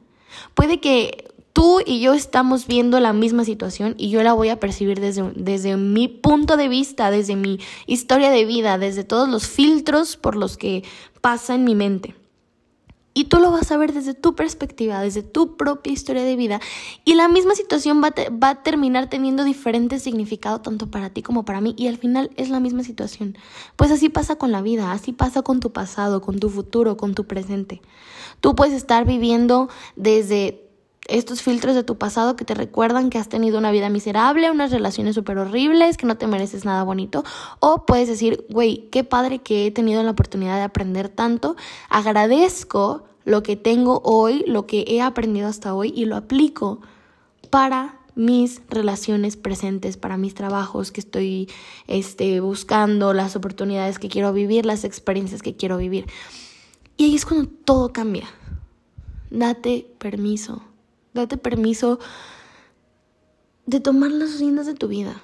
Puede 0.54 0.80
que 0.80 1.34
tú 1.58 1.80
y 1.84 2.02
yo 2.02 2.14
estamos 2.14 2.68
viendo 2.68 3.00
la 3.00 3.14
misma 3.14 3.44
situación 3.44 3.96
y 3.98 4.12
yo 4.12 4.22
la 4.22 4.34
voy 4.34 4.50
a 4.50 4.60
percibir 4.60 5.00
desde, 5.00 5.32
desde 5.36 5.76
mi 5.76 6.08
punto 6.08 6.56
de 6.56 6.68
vista, 6.68 7.10
desde 7.10 7.36
mi 7.36 7.60
historia 7.88 8.30
de 8.30 8.46
vida, 8.46 8.78
desde 8.78 9.04
todos 9.04 9.28
los 9.28 9.48
filtros 9.48 10.18
por 10.18 10.36
los 10.36 10.56
que 10.56 10.84
pasa 11.20 11.56
en 11.56 11.64
mi 11.64 11.74
mente. 11.74 12.14
Y 13.16 13.24
tú 13.24 13.40
lo 13.40 13.50
vas 13.50 13.72
a 13.72 13.78
ver 13.78 13.92
desde 13.92 14.14
tu 14.14 14.36
perspectiva, 14.36 15.02
desde 15.02 15.24
tu 15.24 15.58
propia 15.58 15.92
historia 15.92 16.24
de 16.24 16.36
vida. 16.36 16.62
Y 17.06 17.16
la 17.16 17.28
misma 17.28 17.56
situación 17.56 18.04
va, 18.04 18.14
va 18.32 18.50
a 18.50 18.62
terminar 18.62 19.10
teniendo 19.10 19.44
diferente 19.44 19.98
significado 19.98 20.62
tanto 20.62 20.92
para 20.92 21.10
ti 21.10 21.24
como 21.24 21.44
para 21.44 21.60
mí. 21.60 21.74
Y 21.76 21.88
al 21.88 21.98
final 21.98 22.30
es 22.36 22.52
la 22.52 22.60
misma 22.60 22.84
situación. 22.84 23.36
Pues 23.78 23.90
así 23.90 24.10
pasa 24.10 24.36
con 24.36 24.52
la 24.52 24.62
vida, 24.62 24.92
así 24.92 25.12
pasa 25.12 25.42
con 25.42 25.60
tu 25.60 25.72
pasado, 25.72 26.22
con 26.22 26.38
tu 26.38 26.50
futuro, 26.50 26.98
con 26.98 27.16
tu 27.16 27.26
presente. 27.26 27.82
Tú 28.42 28.54
puedes 28.54 28.76
estar 28.76 29.06
viviendo 29.06 29.70
desde 29.96 30.67
estos 31.08 31.42
filtros 31.42 31.76
de 31.76 31.84
tu 31.84 31.98
pasado 31.98 32.36
que 32.36 32.46
te 32.46 32.54
recuerdan 32.54 33.10
que 33.10 33.18
has 33.18 33.30
tenido 33.30 33.58
una 33.58 33.72
vida 33.72 33.90
miserable, 33.90 34.52
unas 34.52 34.72
relaciones 34.72 35.16
súper 35.16 35.38
horribles, 35.38 35.98
que 35.98 36.06
no 36.06 36.18
te 36.18 36.28
mereces 36.28 36.66
nada 36.66 36.84
bonito. 36.84 37.24
O 37.60 37.86
puedes 37.86 38.08
decir, 38.08 38.46
güey, 38.50 38.90
qué 38.92 39.04
padre 39.04 39.40
que 39.40 39.68
he 39.68 39.72
tenido 39.72 40.04
la 40.04 40.12
oportunidad 40.12 40.58
de 40.58 40.64
aprender 40.64 41.10
tanto. 41.10 41.56
Agradezco 41.90 43.06
lo 43.26 43.44
que 43.44 43.56
tengo 43.56 44.02
hoy, 44.04 44.44
lo 44.48 44.68
que 44.68 44.86
he 44.88 45.02
aprendido 45.02 45.48
hasta 45.48 45.74
hoy 45.74 45.92
y 45.96 46.06
lo 46.06 46.16
aplico 46.16 46.82
para 47.50 48.00
mis 48.16 48.62
relaciones 48.70 49.38
presentes, 49.38 49.96
para 49.96 50.18
mis 50.18 50.34
trabajos 50.34 50.92
que 50.92 51.02
estoy 51.02 51.50
este, 51.86 52.40
buscando, 52.40 53.14
las 53.14 53.36
oportunidades 53.36 54.00
que 54.00 54.10
quiero 54.10 54.34
vivir, 54.34 54.66
las 54.66 54.84
experiencias 54.84 55.42
que 55.42 55.56
quiero 55.56 55.78
vivir. 55.78 56.08
Y 56.98 57.06
ahí 57.06 57.16
es 57.16 57.26
cuando 57.26 57.48
todo 57.64 57.94
cambia. 57.94 58.28
Date 59.30 59.88
permiso 60.00 60.64
Date 61.18 61.38
permiso 61.38 62.00
de 63.66 63.80
tomar 63.80 64.12
las 64.12 64.40
riendas 64.40 64.68
de 64.68 64.76
tu 64.76 64.88
vida. 64.88 65.20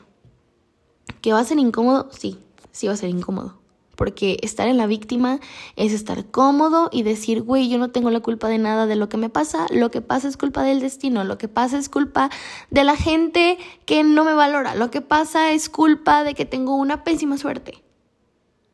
¿Que 1.21 1.33
va 1.33 1.39
a 1.39 1.43
ser 1.43 1.59
incómodo? 1.59 2.09
Sí, 2.11 2.39
sí 2.71 2.87
va 2.87 2.93
a 2.93 2.97
ser 2.97 3.09
incómodo. 3.09 3.59
Porque 3.95 4.39
estar 4.41 4.67
en 4.67 4.77
la 4.77 4.87
víctima 4.87 5.39
es 5.75 5.93
estar 5.93 6.25
cómodo 6.31 6.89
y 6.91 7.03
decir, 7.03 7.43
güey, 7.43 7.69
yo 7.69 7.77
no 7.77 7.91
tengo 7.91 8.09
la 8.09 8.21
culpa 8.21 8.47
de 8.47 8.57
nada 8.57 8.87
de 8.87 8.95
lo 8.95 9.07
que 9.07 9.17
me 9.17 9.29
pasa, 9.29 9.67
lo 9.69 9.91
que 9.91 10.01
pasa 10.01 10.27
es 10.27 10.35
culpa 10.35 10.63
del 10.63 10.79
destino, 10.79 11.23
lo 11.23 11.37
que 11.37 11.47
pasa 11.47 11.77
es 11.77 11.89
culpa 11.89 12.31
de 12.71 12.83
la 12.83 12.97
gente 12.97 13.59
que 13.85 14.03
no 14.03 14.25
me 14.25 14.33
valora, 14.33 14.73
lo 14.73 14.89
que 14.89 15.01
pasa 15.01 15.51
es 15.51 15.69
culpa 15.69 16.23
de 16.23 16.33
que 16.33 16.45
tengo 16.45 16.75
una 16.75 17.03
pésima 17.03 17.37
suerte. 17.37 17.83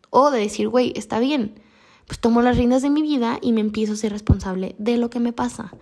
O 0.10 0.32
de 0.32 0.40
decir, 0.40 0.70
güey, 0.70 0.94
está 0.96 1.20
bien, 1.20 1.62
pues 2.08 2.18
tomo 2.20 2.42
las 2.42 2.56
riendas 2.56 2.82
de 2.82 2.90
mi 2.90 3.02
vida 3.02 3.40
y 3.42 3.52
me 3.52 3.60
empiezo 3.60 3.94
a 3.94 3.98
ser 3.98 4.14
responsable 4.14 4.74
de 4.80 4.96
lo 4.96 5.10
que 5.10 5.20
me 5.20 5.34
pasa. 5.34 5.74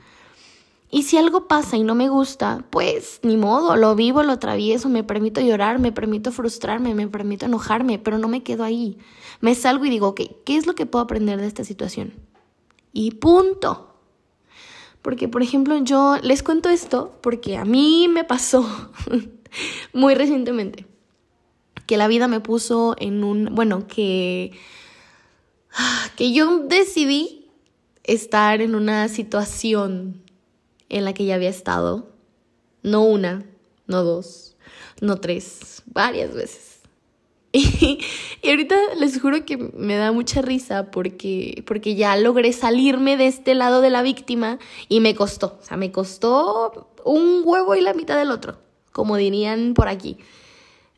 Y 0.90 1.04
si 1.04 1.18
algo 1.18 1.48
pasa 1.48 1.76
y 1.76 1.84
no 1.84 1.96
me 1.96 2.08
gusta, 2.08 2.66
pues 2.70 3.20
ni 3.24 3.36
modo, 3.36 3.76
lo 3.76 3.94
vivo, 3.96 4.24
lo 4.24 4.32
atravieso, 4.32 4.88
me 4.88 5.04
permito 5.04 5.42
llorar, 5.42 5.80
me 5.80 5.92
permito 5.92 6.32
frustrarme, 6.32 6.96
me 6.96 7.08
permito 7.08 7.46
enojarme, 7.46 8.00
pero 8.00 8.18
no 8.18 8.30
me 8.30 8.42
quedo 8.42 8.64
ahí. 8.64 8.98
Me 9.42 9.54
salgo 9.54 9.86
y 9.86 9.90
digo, 9.90 10.08
ok, 10.10 10.22
¿qué 10.46 10.56
es 10.56 10.66
lo 10.66 10.76
que 10.76 10.86
puedo 10.86 11.04
aprender 11.04 11.40
de 11.42 11.48
esta 11.48 11.66
situación? 11.66 12.14
Y 12.94 13.12
punto. 13.12 13.96
Porque, 15.02 15.28
por 15.28 15.44
ejemplo, 15.44 15.78
yo 15.78 16.18
les 16.24 16.42
cuento 16.42 16.70
esto 16.70 17.18
porque 17.22 17.58
a 17.58 17.66
mí 17.66 18.08
me 18.08 18.24
pasó 18.24 18.66
muy 19.94 20.16
recientemente 20.16 20.86
que 21.86 21.98
la 21.98 22.08
vida 22.08 22.28
me 22.28 22.42
puso 22.42 22.96
en 23.00 23.24
un, 23.24 23.56
bueno, 23.56 23.88
que, 23.88 24.52
que 26.16 26.34
yo 26.34 26.60
decidí 26.60 27.50
estar 28.04 28.62
en 28.62 28.76
una 28.76 29.08
situación 29.08 30.22
en 30.90 31.06
la 31.06 31.14
que 31.14 31.26
ya 31.26 31.36
había 31.36 31.50
estado. 31.50 32.08
No 32.84 33.04
una, 33.04 33.46
no 33.88 34.04
dos, 34.04 34.56
no 35.02 35.18
tres, 35.18 35.84
varias 35.86 36.34
veces. 36.34 36.78
Y, 38.44 38.50
ahorita 38.50 38.76
les 39.00 39.20
juro 39.20 39.46
que 39.46 39.58
me 39.58 39.96
da 39.96 40.12
mucha 40.12 40.42
risa 40.42 40.92
porque, 40.92 41.64
porque 41.66 41.96
ya 41.96 42.16
logré 42.16 42.54
salirme 42.54 43.18
de 43.18 43.28
este 43.28 43.56
lado 43.56 43.82
de 43.82 43.90
la 43.90 44.04
víctima 44.04 44.60
y 44.90 45.00
me 45.00 45.16
costó. 45.16 45.58
O 45.60 45.64
sea, 45.64 45.76
me 45.76 45.92
costó 45.92 46.90
un 47.04 47.42
huevo 47.44 47.76
y 47.76 47.82
la 47.82 47.94
mitad 47.94 48.18
del 48.18 48.32
otro, 48.32 48.60
como 48.92 49.18
dirían 49.18 49.74
por 49.74 49.88
aquí. 49.88 50.18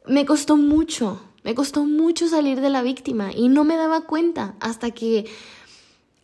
Me 0.05 0.25
costó 0.25 0.57
mucho, 0.57 1.21
me 1.43 1.55
costó 1.55 1.85
mucho 1.85 2.27
salir 2.27 2.59
de 2.61 2.69
la 2.69 2.81
víctima 2.81 3.31
y 3.33 3.47
no 3.47 3.63
me 3.63 3.77
daba 3.77 4.01
cuenta 4.01 4.55
hasta 4.59 4.91
que 4.91 5.25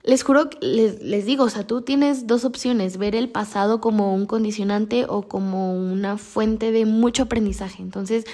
les 0.06 0.24
juro, 0.24 0.50
les, 0.62 1.02
les 1.02 1.26
digo, 1.26 1.46
o 1.46 1.50
sea, 1.50 1.66
tú 1.66 1.82
tienes 1.82 2.28
dos 2.28 2.46
opciones, 2.46 2.98
ver 2.98 3.16
el 3.16 3.28
pasado 3.28 3.82
como 3.82 4.14
un 4.14 4.28
condicionante 4.28 5.06
o 5.10 5.24
como 5.24 5.74
una 5.74 6.18
fuente 6.18 6.72
de 6.72 6.86
mucho 6.86 7.24
aprendizaje. 7.24 7.82
Entonces 7.82 8.26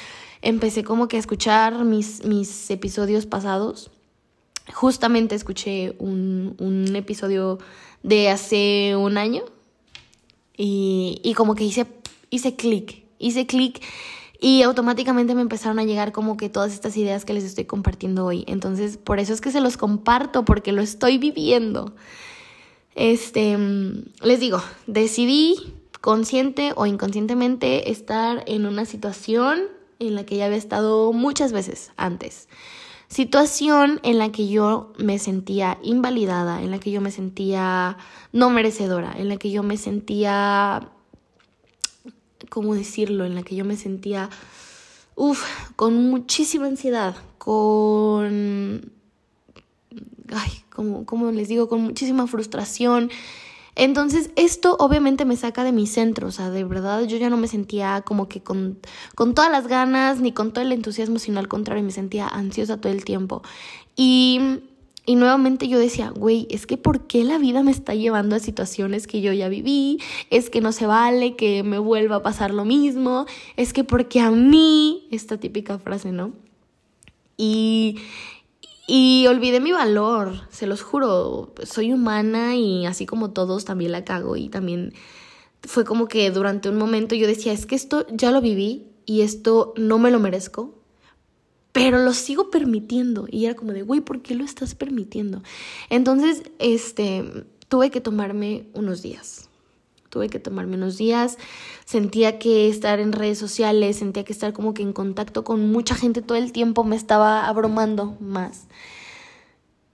empecé 0.41 0.84
como 0.84 1.07
que 1.07 1.15
a 1.15 1.19
escuchar 1.19 1.86
mis, 1.86 2.25
mis 2.25 2.69
episodios 2.69 3.25
pasados. 3.25 3.89
Justamente 4.73 5.34
escuché 5.34 5.95
un, 5.97 6.55
un 6.60 6.93
episodio 6.95 7.57
de 8.03 8.29
hace 8.29 8.97
un 8.97 9.17
año 9.17 9.43
y, 10.57 11.21
y 11.23 11.34
como 11.36 11.55
que 11.55 11.63
hice, 11.63 11.88
hice 12.29 12.57
clic, 12.57 13.05
hice 13.17 13.47
clic 13.47 13.81
y 14.43 14.63
automáticamente 14.63 15.36
me 15.36 15.41
empezaron 15.41 15.77
a 15.77 15.84
llegar 15.84 16.12
como 16.12 16.36
que 16.36 16.49
todas 16.49 16.73
estas 16.73 16.97
ideas 16.97 17.25
que 17.25 17.34
les 17.34 17.43
estoy 17.43 17.65
compartiendo 17.65 18.25
hoy. 18.25 18.43
Entonces, 18.47 18.97
por 18.97 19.19
eso 19.19 19.34
es 19.34 19.39
que 19.39 19.51
se 19.51 19.62
los 19.62 19.77
comparto, 19.77 20.43
porque 20.45 20.71
lo 20.71 20.82
estoy 20.82 21.19
viviendo. 21.19 21.93
Este, 22.95 23.56
les 24.23 24.39
digo, 24.39 24.60
decidí 24.88 25.58
consciente 26.01 26.73
o 26.75 26.88
inconscientemente 26.88 27.91
estar 27.91 28.43
en 28.47 28.65
una 28.65 28.86
situación 28.86 29.62
en 29.99 30.15
la 30.15 30.25
que 30.25 30.38
ya 30.38 30.47
había 30.47 30.58
estado 30.58 31.13
muchas 31.13 31.54
veces 31.54 31.91
antes. 31.95 32.49
Situación 33.10 33.99
en 34.01 34.17
la 34.17 34.32
que 34.32 34.47
yo 34.47 34.91
me 34.97 35.19
sentía 35.19 35.77
invalidada, 35.84 36.63
en 36.63 36.71
la 36.71 36.80
que 36.80 36.89
yo 36.89 36.99
me 36.99 37.12
sentía 37.12 37.97
no 38.32 38.49
merecedora, 38.49 39.13
en 39.15 39.30
la 39.30 39.38
que 39.38 39.51
yo 39.51 39.62
me 39.62 39.77
sentía 39.77 40.89
¿cómo 42.51 42.75
decirlo? 42.75 43.23
En 43.23 43.33
la 43.33 43.43
que 43.43 43.55
yo 43.55 43.63
me 43.63 43.77
sentía, 43.77 44.29
uff, 45.15 45.41
con 45.77 46.09
muchísima 46.09 46.67
ansiedad, 46.67 47.15
con, 47.37 48.91
ay, 50.33 50.51
como, 50.69 51.05
como 51.05 51.31
les 51.31 51.47
digo, 51.47 51.69
con 51.69 51.81
muchísima 51.81 52.27
frustración. 52.27 53.09
Entonces, 53.75 54.31
esto 54.35 54.75
obviamente 54.79 55.23
me 55.23 55.37
saca 55.37 55.63
de 55.63 55.71
mi 55.71 55.87
centro, 55.87 56.27
o 56.27 56.31
sea, 56.31 56.49
de 56.49 56.65
verdad 56.65 57.03
yo 57.03 57.15
ya 57.15 57.29
no 57.29 57.37
me 57.37 57.47
sentía 57.47 58.01
como 58.05 58.27
que 58.27 58.43
con, 58.43 58.79
con 59.15 59.33
todas 59.33 59.49
las 59.49 59.67
ganas 59.67 60.19
ni 60.19 60.33
con 60.33 60.51
todo 60.51 60.65
el 60.65 60.73
entusiasmo, 60.73 61.19
sino 61.19 61.39
al 61.39 61.47
contrario, 61.47 61.81
me 61.85 61.91
sentía 61.91 62.27
ansiosa 62.27 62.81
todo 62.81 62.91
el 62.91 63.05
tiempo. 63.05 63.43
Y, 63.95 64.59
y 65.05 65.15
nuevamente 65.15 65.67
yo 65.67 65.79
decía, 65.79 66.11
güey, 66.11 66.47
es 66.51 66.67
que 66.67 66.77
¿por 66.77 67.07
qué 67.07 67.23
la 67.23 67.39
vida 67.39 67.63
me 67.63 67.71
está 67.71 67.95
llevando 67.95 68.35
a 68.35 68.39
situaciones 68.39 69.07
que 69.07 69.21
yo 69.21 69.33
ya 69.33 69.49
viví? 69.49 69.99
Es 70.29 70.49
que 70.51 70.61
no 70.61 70.71
se 70.71 70.85
vale 70.85 71.35
que 71.35 71.63
me 71.63 71.79
vuelva 71.79 72.17
a 72.17 72.23
pasar 72.23 72.53
lo 72.53 72.65
mismo, 72.65 73.25
es 73.57 73.73
que 73.73 73.83
porque 73.83 74.19
a 74.19 74.29
mí, 74.29 75.07
esta 75.09 75.37
típica 75.37 75.79
frase, 75.79 76.11
¿no? 76.11 76.33
Y, 77.35 77.97
y 78.87 79.25
olvidé 79.27 79.59
mi 79.59 79.71
valor, 79.71 80.41
se 80.51 80.67
los 80.67 80.83
juro, 80.83 81.53
soy 81.63 81.91
humana 81.93 82.55
y 82.55 82.85
así 82.85 83.07
como 83.07 83.31
todos 83.31 83.65
también 83.65 83.93
la 83.93 84.05
cago 84.05 84.35
y 84.35 84.49
también 84.49 84.93
fue 85.63 85.83
como 85.83 86.07
que 86.07 86.29
durante 86.29 86.69
un 86.69 86.77
momento 86.77 87.15
yo 87.15 87.25
decía, 87.25 87.53
es 87.53 87.65
que 87.65 87.75
esto 87.75 88.05
ya 88.11 88.29
lo 88.29 88.41
viví 88.41 88.91
y 89.07 89.21
esto 89.21 89.73
no 89.77 89.97
me 89.97 90.11
lo 90.11 90.19
merezco, 90.19 90.81
pero 91.71 91.99
lo 91.99 92.13
sigo 92.13 92.49
permitiendo 92.49 93.27
y 93.29 93.45
era 93.45 93.55
como 93.55 93.71
de, 93.73 93.84
güey, 93.84 94.01
¿por 94.01 94.21
qué 94.21 94.36
lo 94.36 94.43
estás 94.43 94.75
permitiendo? 94.75 95.41
Entonces, 95.89 96.43
este, 96.60 97.45
tuve 97.69 97.91
que 97.91 98.01
tomarme 98.01 98.67
unos 98.73 99.01
días 99.01 99.49
tuve 100.12 100.29
que 100.29 100.39
tomarme 100.39 100.75
unos 100.75 100.97
días, 100.97 101.38
sentía 101.86 102.38
que 102.38 102.69
estar 102.69 102.99
en 102.99 103.13
redes 103.13 103.39
sociales, 103.39 103.97
sentía 103.97 104.23
que 104.23 104.34
estar 104.34 104.53
como 104.53 104.75
que 104.75 104.84
en 104.84 104.93
contacto 104.93 105.43
con 105.43 105.71
mucha 105.71 105.95
gente 105.95 106.21
todo 106.21 106.38
el 106.38 106.51
tiempo 106.51 106.84
me 106.84 106.95
estaba 106.95 107.47
abrumando 107.47 108.17
más. 108.19 108.67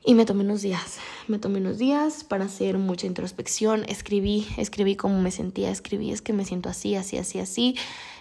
Y 0.04 0.16
me 0.16 0.26
tomé 0.26 0.44
unos 0.44 0.62
días, 0.62 1.00
me 1.28 1.38
tomé 1.38 1.60
unos 1.60 1.78
días 1.78 2.24
para 2.24 2.46
hacer 2.46 2.78
mucha 2.78 3.08
introspección, 3.08 3.84
escribí, 3.88 4.48
escribí 4.58 4.96
cómo 4.96 5.22
me 5.22 5.32
sentía, 5.32 5.70
escribí, 5.70 6.12
es 6.12 6.22
que 6.22 6.34
me 6.34 6.46
siento 6.46 6.70
así, 6.70 6.96
así, 6.96 7.18
así, 7.18 7.40
así. 7.40 7.76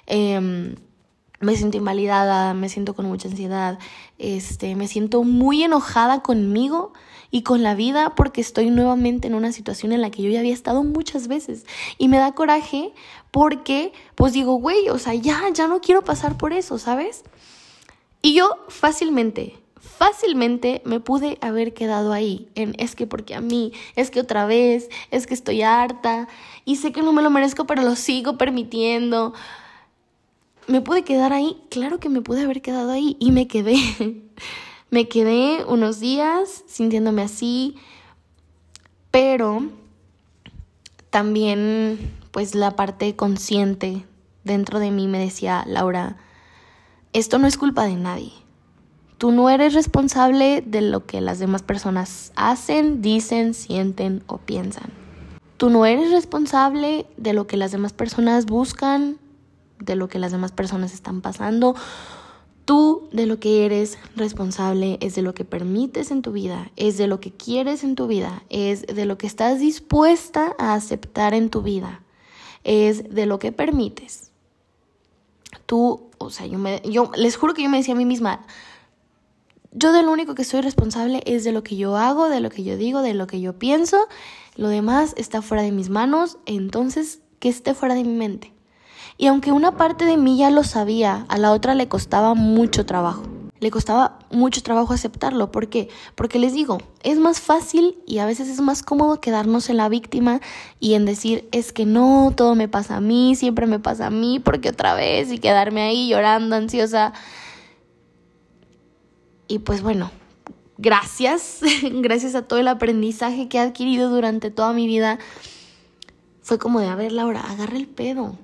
Em, 0.06 0.74
me 1.40 1.56
siento 1.56 1.76
invalidada, 1.76 2.54
me 2.54 2.68
siento 2.68 2.94
con 2.94 3.06
mucha 3.06 3.28
ansiedad, 3.28 3.78
este, 4.18 4.74
me 4.74 4.88
siento 4.88 5.22
muy 5.22 5.62
enojada 5.62 6.22
conmigo 6.22 6.92
y 7.30 7.42
con 7.42 7.62
la 7.62 7.74
vida 7.74 8.14
porque 8.14 8.40
estoy 8.40 8.70
nuevamente 8.70 9.28
en 9.28 9.34
una 9.34 9.52
situación 9.52 9.92
en 9.92 10.00
la 10.00 10.10
que 10.10 10.22
yo 10.22 10.30
ya 10.30 10.40
había 10.40 10.54
estado 10.54 10.84
muchas 10.84 11.28
veces 11.28 11.66
y 11.98 12.08
me 12.08 12.18
da 12.18 12.32
coraje 12.32 12.92
porque 13.30 13.92
pues 14.14 14.32
digo, 14.32 14.54
güey, 14.54 14.88
o 14.88 14.98
sea, 14.98 15.14
ya, 15.14 15.42
ya 15.52 15.66
no 15.66 15.80
quiero 15.80 16.02
pasar 16.02 16.38
por 16.38 16.52
eso, 16.52 16.78
¿sabes? 16.78 17.24
Y 18.22 18.34
yo 18.34 18.48
fácilmente, 18.68 19.58
fácilmente 19.78 20.82
me 20.84 21.00
pude 21.00 21.38
haber 21.40 21.74
quedado 21.74 22.12
ahí 22.12 22.48
en 22.54 22.74
es 22.78 22.96
que 22.96 23.06
porque 23.06 23.34
a 23.34 23.40
mí, 23.40 23.72
es 23.94 24.10
que 24.10 24.20
otra 24.20 24.46
vez, 24.46 24.88
es 25.10 25.26
que 25.26 25.34
estoy 25.34 25.62
harta 25.62 26.28
y 26.64 26.76
sé 26.76 26.92
que 26.92 27.02
no 27.02 27.12
me 27.12 27.22
lo 27.22 27.30
merezco, 27.30 27.66
pero 27.66 27.82
lo 27.82 27.96
sigo 27.96 28.38
permitiendo. 28.38 29.34
Me 30.68 30.80
pude 30.80 31.04
quedar 31.04 31.32
ahí, 31.32 31.62
claro 31.70 32.00
que 32.00 32.08
me 32.08 32.22
pude 32.22 32.42
haber 32.42 32.60
quedado 32.60 32.90
ahí 32.90 33.16
y 33.20 33.30
me 33.30 33.46
quedé. 33.46 33.76
Me 34.88 35.08
quedé 35.08 35.64
unos 35.64 35.98
días 35.98 36.62
sintiéndome 36.68 37.22
así, 37.22 37.74
pero 39.10 39.64
también 41.10 41.98
pues 42.30 42.54
la 42.54 42.76
parte 42.76 43.16
consciente 43.16 44.04
dentro 44.44 44.78
de 44.78 44.92
mí 44.92 45.08
me 45.08 45.18
decía, 45.18 45.64
Laura, 45.66 46.16
esto 47.12 47.38
no 47.38 47.48
es 47.48 47.58
culpa 47.58 47.84
de 47.84 47.96
nadie. 47.96 48.32
Tú 49.18 49.32
no 49.32 49.50
eres 49.50 49.74
responsable 49.74 50.62
de 50.64 50.82
lo 50.82 51.04
que 51.04 51.20
las 51.20 51.38
demás 51.38 51.62
personas 51.62 52.32
hacen, 52.36 53.02
dicen, 53.02 53.54
sienten 53.54 54.22
o 54.26 54.38
piensan. 54.38 54.90
Tú 55.56 55.70
no 55.70 55.86
eres 55.86 56.10
responsable 56.10 57.06
de 57.16 57.32
lo 57.32 57.46
que 57.46 57.56
las 57.56 57.72
demás 57.72 57.94
personas 57.94 58.44
buscan, 58.46 59.16
de 59.78 59.96
lo 59.96 60.08
que 60.08 60.18
las 60.18 60.32
demás 60.32 60.52
personas 60.52 60.92
están 60.92 61.20
pasando 61.20 61.74
Tú 62.66 63.08
de 63.12 63.26
lo 63.26 63.38
que 63.38 63.64
eres 63.64 63.96
responsable 64.16 64.98
es 65.00 65.14
de 65.14 65.22
lo 65.22 65.34
que 65.34 65.44
permites 65.44 66.10
en 66.10 66.20
tu 66.20 66.32
vida, 66.32 66.72
es 66.74 66.98
de 66.98 67.06
lo 67.06 67.20
que 67.20 67.30
quieres 67.30 67.84
en 67.84 67.94
tu 67.94 68.08
vida, 68.08 68.42
es 68.50 68.84
de 68.86 69.06
lo 69.06 69.16
que 69.16 69.28
estás 69.28 69.60
dispuesta 69.60 70.52
a 70.58 70.74
aceptar 70.74 71.32
en 71.32 71.48
tu 71.48 71.62
vida, 71.62 72.02
es 72.64 73.14
de 73.14 73.26
lo 73.26 73.38
que 73.38 73.52
permites. 73.52 74.32
Tú, 75.66 76.10
o 76.18 76.30
sea, 76.30 76.46
yo, 76.46 76.58
me, 76.58 76.82
yo 76.84 77.12
les 77.14 77.36
juro 77.36 77.54
que 77.54 77.62
yo 77.62 77.70
me 77.70 77.76
decía 77.76 77.94
a 77.94 77.96
mí 77.96 78.04
misma, 78.04 78.44
yo 79.70 79.92
de 79.92 80.02
lo 80.02 80.10
único 80.10 80.34
que 80.34 80.42
soy 80.42 80.60
responsable 80.60 81.22
es 81.24 81.44
de 81.44 81.52
lo 81.52 81.62
que 81.62 81.76
yo 81.76 81.96
hago, 81.96 82.28
de 82.28 82.40
lo 82.40 82.50
que 82.50 82.64
yo 82.64 82.76
digo, 82.76 83.00
de 83.00 83.14
lo 83.14 83.28
que 83.28 83.40
yo 83.40 83.56
pienso, 83.60 84.08
lo 84.56 84.66
demás 84.66 85.14
está 85.16 85.40
fuera 85.40 85.62
de 85.62 85.70
mis 85.70 85.88
manos, 85.88 86.38
entonces 86.46 87.20
que 87.38 87.48
esté 87.48 87.74
fuera 87.74 87.94
de 87.94 88.02
mi 88.02 88.14
mente. 88.16 88.55
Y 89.18 89.28
aunque 89.28 89.52
una 89.52 89.76
parte 89.76 90.04
de 90.04 90.16
mí 90.16 90.36
ya 90.36 90.50
lo 90.50 90.62
sabía, 90.62 91.24
a 91.28 91.38
la 91.38 91.52
otra 91.52 91.74
le 91.74 91.88
costaba 91.88 92.34
mucho 92.34 92.84
trabajo. 92.84 93.22
Le 93.58 93.70
costaba 93.70 94.18
mucho 94.30 94.62
trabajo 94.62 94.92
aceptarlo. 94.92 95.50
¿Por 95.50 95.68
qué? 95.68 95.88
Porque 96.14 96.38
les 96.38 96.52
digo, 96.52 96.78
es 97.02 97.18
más 97.18 97.40
fácil 97.40 97.96
y 98.06 98.18
a 98.18 98.26
veces 98.26 98.48
es 98.48 98.60
más 98.60 98.82
cómodo 98.82 99.20
quedarnos 99.20 99.70
en 99.70 99.78
la 99.78 99.88
víctima 99.88 100.40
y 100.78 100.92
en 100.94 101.06
decir, 101.06 101.48
es 101.52 101.72
que 101.72 101.86
no, 101.86 102.34
todo 102.36 102.54
me 102.54 102.68
pasa 102.68 102.96
a 102.96 103.00
mí, 103.00 103.34
siempre 103.34 103.66
me 103.66 103.78
pasa 103.78 104.08
a 104.08 104.10
mí, 104.10 104.38
porque 104.38 104.68
otra 104.68 104.94
vez, 104.94 105.32
y 105.32 105.38
quedarme 105.38 105.82
ahí 105.82 106.08
llorando, 106.10 106.54
ansiosa. 106.54 107.14
Y 109.48 109.60
pues 109.60 109.80
bueno, 109.80 110.10
gracias, 110.76 111.60
gracias 111.90 112.34
a 112.34 112.42
todo 112.42 112.58
el 112.58 112.68
aprendizaje 112.68 113.48
que 113.48 113.56
he 113.56 113.60
adquirido 113.60 114.10
durante 114.10 114.50
toda 114.50 114.74
mi 114.74 114.86
vida. 114.86 115.18
Fue 116.42 116.58
como 116.58 116.80
de, 116.80 116.88
a 116.88 116.94
ver, 116.94 117.12
Laura, 117.12 117.40
agarra 117.40 117.78
el 117.78 117.88
pedo 117.88 118.36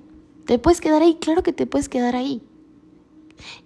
¿Te 0.45 0.59
puedes 0.59 0.81
quedar 0.81 1.01
ahí? 1.01 1.15
Claro 1.21 1.43
que 1.43 1.53
te 1.53 1.65
puedes 1.65 1.89
quedar 1.89 2.15
ahí. 2.15 2.41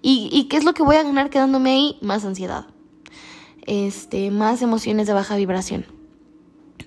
¿Y, 0.02 0.48
qué 0.50 0.58
es 0.58 0.64
lo 0.64 0.74
que 0.74 0.84
voy 0.84 0.96
a 0.96 1.04
ganar 1.04 1.30
quedándome 1.30 1.72
ahí? 1.72 1.98
Más 2.02 2.26
ansiedad. 2.26 2.68
Este, 3.66 4.32
más 4.32 4.62
emociones 4.62 5.08
de 5.08 5.14
baja 5.14 5.36
vibración. 5.36 5.86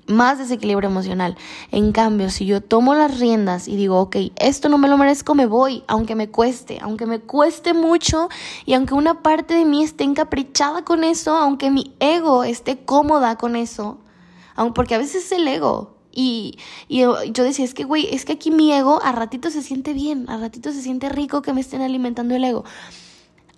Más 0.06 0.38
desequilibrio 0.38 0.88
emocional. 0.88 1.36
En 1.70 1.92
cambio, 1.92 2.30
si 2.30 2.46
yo 2.46 2.60
tomo 2.62 2.94
las 2.94 3.20
riendas 3.20 3.68
y 3.68 3.76
digo, 3.76 4.00
ok, 4.00 4.16
esto 4.36 4.68
no 4.68 4.78
me 4.78 4.88
lo 4.88 4.96
merezco, 4.96 5.34
me 5.34 5.46
voy, 5.46 5.84
aunque 5.86 6.14
me 6.14 6.30
cueste, 6.30 6.78
aunque 6.80 7.06
me 7.06 7.20
cueste 7.20 7.74
mucho 7.74 8.28
y 8.64 8.74
aunque 8.74 8.94
una 8.94 9.22
parte 9.22 9.54
de 9.54 9.64
mí 9.64 9.84
esté 9.84 10.04
encaprichada 10.04 10.84
con 10.84 11.04
eso, 11.04 11.36
aunque 11.36 11.70
mi 11.70 11.94
ego 12.00 12.42
esté 12.44 12.84
cómoda 12.84 13.36
con 13.36 13.54
eso, 13.54 13.98
porque 14.74 14.94
a 14.94 14.98
veces 14.98 15.26
es 15.26 15.32
el 15.32 15.46
ego, 15.46 15.99
y, 16.12 16.58
yo, 16.88 17.16
decía, 17.22 17.64
es 17.64 17.74
que, 17.74 17.84
güey, 17.84 18.08
es 18.12 18.24
que 18.24 18.32
aquí 18.32 18.50
mi 18.50 18.72
ego 18.72 19.00
a 19.02 19.12
ratito 19.12 19.50
se 19.50 19.62
siente 19.62 19.92
bien, 19.92 20.28
a 20.28 20.38
ratito 20.38 20.72
se 20.72 20.82
siente 20.82 21.08
rico 21.08 21.42
que 21.42 21.52
me 21.52 21.60
estén 21.60 21.82
alimentando 21.82 22.34
el 22.34 22.44
ego. 22.44 22.64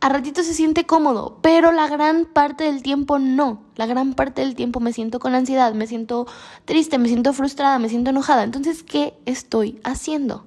A 0.00 0.08
ratito 0.08 0.42
se 0.42 0.52
siente 0.52 0.84
cómodo, 0.84 1.38
pero 1.42 1.70
la 1.70 1.86
gran 1.86 2.24
parte 2.24 2.64
del 2.64 2.82
tiempo 2.82 3.20
no. 3.20 3.62
La 3.76 3.86
gran 3.86 4.14
parte 4.14 4.42
del 4.42 4.56
tiempo 4.56 4.80
me 4.80 4.92
siento 4.92 5.20
con 5.20 5.34
ansiedad, 5.34 5.74
me 5.74 5.86
siento 5.86 6.26
triste, 6.64 6.98
me 6.98 7.06
siento 7.08 7.32
frustrada, 7.32 7.78
me 7.78 7.88
siento 7.88 8.10
enojada. 8.10 8.42
Entonces, 8.42 8.82
¿qué 8.82 9.14
estoy 9.26 9.80
haciendo? 9.84 10.44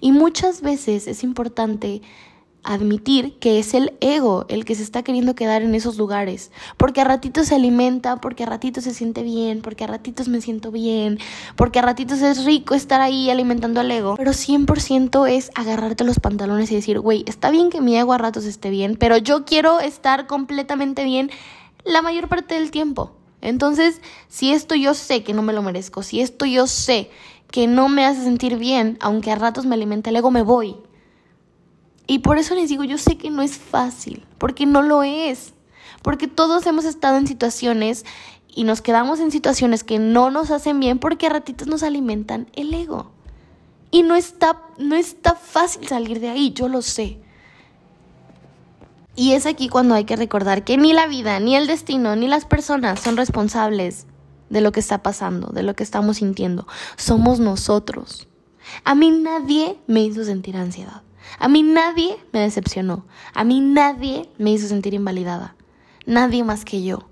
Y 0.00 0.12
muchas 0.12 0.62
veces 0.62 1.08
es 1.08 1.22
importante 1.24 2.00
admitir 2.66 3.38
que 3.38 3.58
es 3.58 3.74
el 3.74 3.94
ego 4.00 4.44
el 4.48 4.64
que 4.64 4.74
se 4.74 4.82
está 4.82 5.02
queriendo 5.02 5.34
quedar 5.34 5.62
en 5.62 5.74
esos 5.74 5.96
lugares, 5.96 6.50
porque 6.76 7.00
a 7.00 7.04
ratitos 7.04 7.46
se 7.48 7.54
alimenta, 7.54 8.16
porque 8.16 8.42
a 8.42 8.46
ratitos 8.46 8.84
se 8.84 8.92
siente 8.92 9.22
bien, 9.22 9.62
porque 9.62 9.84
a 9.84 9.86
ratitos 9.86 10.28
me 10.28 10.40
siento 10.40 10.70
bien, 10.70 11.18
porque 11.56 11.78
a 11.78 11.82
ratitos 11.82 12.20
es 12.22 12.44
rico 12.44 12.74
estar 12.74 13.00
ahí 13.00 13.30
alimentando 13.30 13.80
al 13.80 13.90
ego, 13.90 14.16
pero 14.16 14.32
100% 14.32 15.28
es 15.28 15.50
agarrarte 15.54 16.04
los 16.04 16.18
pantalones 16.18 16.70
y 16.70 16.74
decir, 16.74 17.00
güey, 17.00 17.24
está 17.26 17.50
bien 17.50 17.70
que 17.70 17.80
mi 17.80 17.96
ego 17.96 18.12
a 18.12 18.18
ratos 18.18 18.44
esté 18.44 18.70
bien, 18.70 18.96
pero 18.96 19.16
yo 19.16 19.44
quiero 19.44 19.80
estar 19.80 20.26
completamente 20.26 21.04
bien 21.04 21.30
la 21.84 22.02
mayor 22.02 22.28
parte 22.28 22.56
del 22.56 22.70
tiempo. 22.70 23.12
Entonces, 23.40 24.00
si 24.28 24.52
esto 24.52 24.74
yo 24.74 24.94
sé 24.94 25.22
que 25.22 25.32
no 25.32 25.42
me 25.42 25.52
lo 25.52 25.62
merezco, 25.62 26.02
si 26.02 26.20
esto 26.20 26.46
yo 26.46 26.66
sé 26.66 27.10
que 27.50 27.66
no 27.66 27.88
me 27.88 28.04
hace 28.04 28.24
sentir 28.24 28.56
bien, 28.56 28.98
aunque 29.00 29.30
a 29.30 29.36
ratos 29.36 29.66
me 29.66 29.74
alimenta 29.74 30.10
el 30.10 30.16
ego, 30.16 30.30
me 30.30 30.42
voy. 30.42 30.76
Y 32.06 32.20
por 32.20 32.38
eso 32.38 32.54
les 32.54 32.68
digo, 32.68 32.84
yo 32.84 32.98
sé 32.98 33.18
que 33.18 33.30
no 33.30 33.42
es 33.42 33.56
fácil, 33.58 34.24
porque 34.38 34.66
no 34.66 34.82
lo 34.82 35.02
es, 35.02 35.54
porque 36.02 36.28
todos 36.28 36.66
hemos 36.66 36.84
estado 36.84 37.18
en 37.18 37.26
situaciones 37.26 38.04
y 38.48 38.64
nos 38.64 38.80
quedamos 38.80 39.20
en 39.20 39.30
situaciones 39.30 39.84
que 39.84 39.98
no 39.98 40.30
nos 40.30 40.50
hacen 40.50 40.80
bien 40.80 40.98
porque 40.98 41.26
a 41.26 41.30
ratitos 41.30 41.68
nos 41.68 41.82
alimentan 41.82 42.48
el 42.54 42.72
ego. 42.72 43.10
Y 43.90 44.02
no 44.02 44.16
está, 44.16 44.62
no 44.78 44.94
está 44.94 45.34
fácil 45.34 45.86
salir 45.88 46.20
de 46.20 46.30
ahí, 46.30 46.52
yo 46.52 46.68
lo 46.68 46.82
sé. 46.82 47.18
Y 49.14 49.32
es 49.32 49.46
aquí 49.46 49.68
cuando 49.68 49.94
hay 49.94 50.04
que 50.04 50.16
recordar 50.16 50.64
que 50.64 50.76
ni 50.76 50.92
la 50.92 51.06
vida, 51.06 51.40
ni 51.40 51.56
el 51.56 51.66
destino, 51.66 52.16
ni 52.16 52.28
las 52.28 52.44
personas 52.44 53.00
son 53.00 53.16
responsables 53.16 54.06
de 54.50 54.60
lo 54.60 54.72
que 54.72 54.80
está 54.80 55.02
pasando, 55.02 55.48
de 55.48 55.62
lo 55.62 55.74
que 55.74 55.82
estamos 55.82 56.18
sintiendo. 56.18 56.66
Somos 56.96 57.40
nosotros. 57.40 58.28
A 58.84 58.94
mí 58.94 59.10
nadie 59.10 59.78
me 59.86 60.02
hizo 60.02 60.24
sentir 60.24 60.56
ansiedad. 60.56 61.02
A 61.38 61.48
mí 61.48 61.62
nadie 61.62 62.16
me 62.32 62.40
decepcionó. 62.40 63.04
A 63.34 63.44
mí 63.44 63.60
nadie 63.60 64.30
me 64.38 64.52
hizo 64.52 64.68
sentir 64.68 64.94
invalidada. 64.94 65.56
Nadie 66.06 66.44
más 66.44 66.64
que 66.64 66.82
yo. 66.82 67.08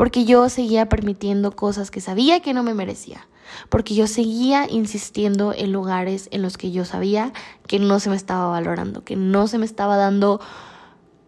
porque 0.00 0.24
yo 0.24 0.48
seguía 0.48 0.88
permitiendo 0.88 1.54
cosas 1.54 1.90
que 1.90 2.00
sabía 2.00 2.40
que 2.40 2.54
no 2.54 2.62
me 2.62 2.72
merecía, 2.72 3.28
porque 3.68 3.94
yo 3.94 4.06
seguía 4.06 4.66
insistiendo 4.66 5.52
en 5.52 5.72
lugares 5.72 6.28
en 6.32 6.40
los 6.40 6.56
que 6.56 6.70
yo 6.70 6.86
sabía 6.86 7.34
que 7.66 7.78
no 7.78 8.00
se 8.00 8.08
me 8.08 8.16
estaba 8.16 8.46
valorando, 8.46 9.04
que 9.04 9.14
no 9.14 9.46
se 9.46 9.58
me 9.58 9.66
estaba 9.66 9.98
dando 9.98 10.40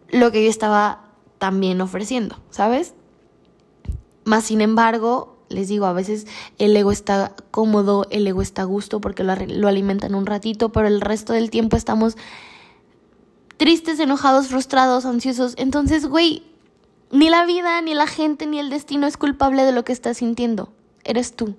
lo 0.09 0.31
que 0.31 0.43
yo 0.43 0.49
estaba 0.49 1.05
también 1.37 1.81
ofreciendo, 1.81 2.37
¿sabes? 2.49 2.95
Más 4.23 4.45
sin 4.45 4.59
embargo, 4.59 5.32
les 5.53 5.67
digo, 5.67 5.85
a 5.85 5.93
veces 5.93 6.27
el 6.57 6.75
ego 6.75 6.91
está 6.91 7.35
cómodo, 7.51 8.07
el 8.09 8.27
ego 8.27 8.41
está 8.41 8.63
a 8.63 8.65
gusto 8.65 8.99
porque 8.99 9.23
lo, 9.23 9.67
alimentan 9.67 10.15
un 10.15 10.25
ratito, 10.25 10.71
pero 10.71 10.87
el 10.87 11.01
resto 11.01 11.33
del 11.33 11.49
tiempo 11.49 11.77
estamos 11.77 12.17
tristes, 13.57 13.99
enojados, 13.99 14.47
frustrados, 14.47 15.05
ansiosos. 15.05 15.53
Entonces, 15.57 16.07
güey, 16.07 16.43
ni 17.11 17.29
la 17.29 17.45
vida, 17.45 17.81
ni 17.81 17.93
la 17.93 18.07
gente, 18.07 18.47
ni 18.47 18.59
el 18.59 18.69
destino 18.69 19.07
es 19.07 19.17
culpable 19.17 19.63
de 19.63 19.71
lo 19.71 19.83
que 19.83 19.93
estás 19.93 20.17
sintiendo. 20.17 20.73
Eres 21.03 21.35
tú. 21.35 21.55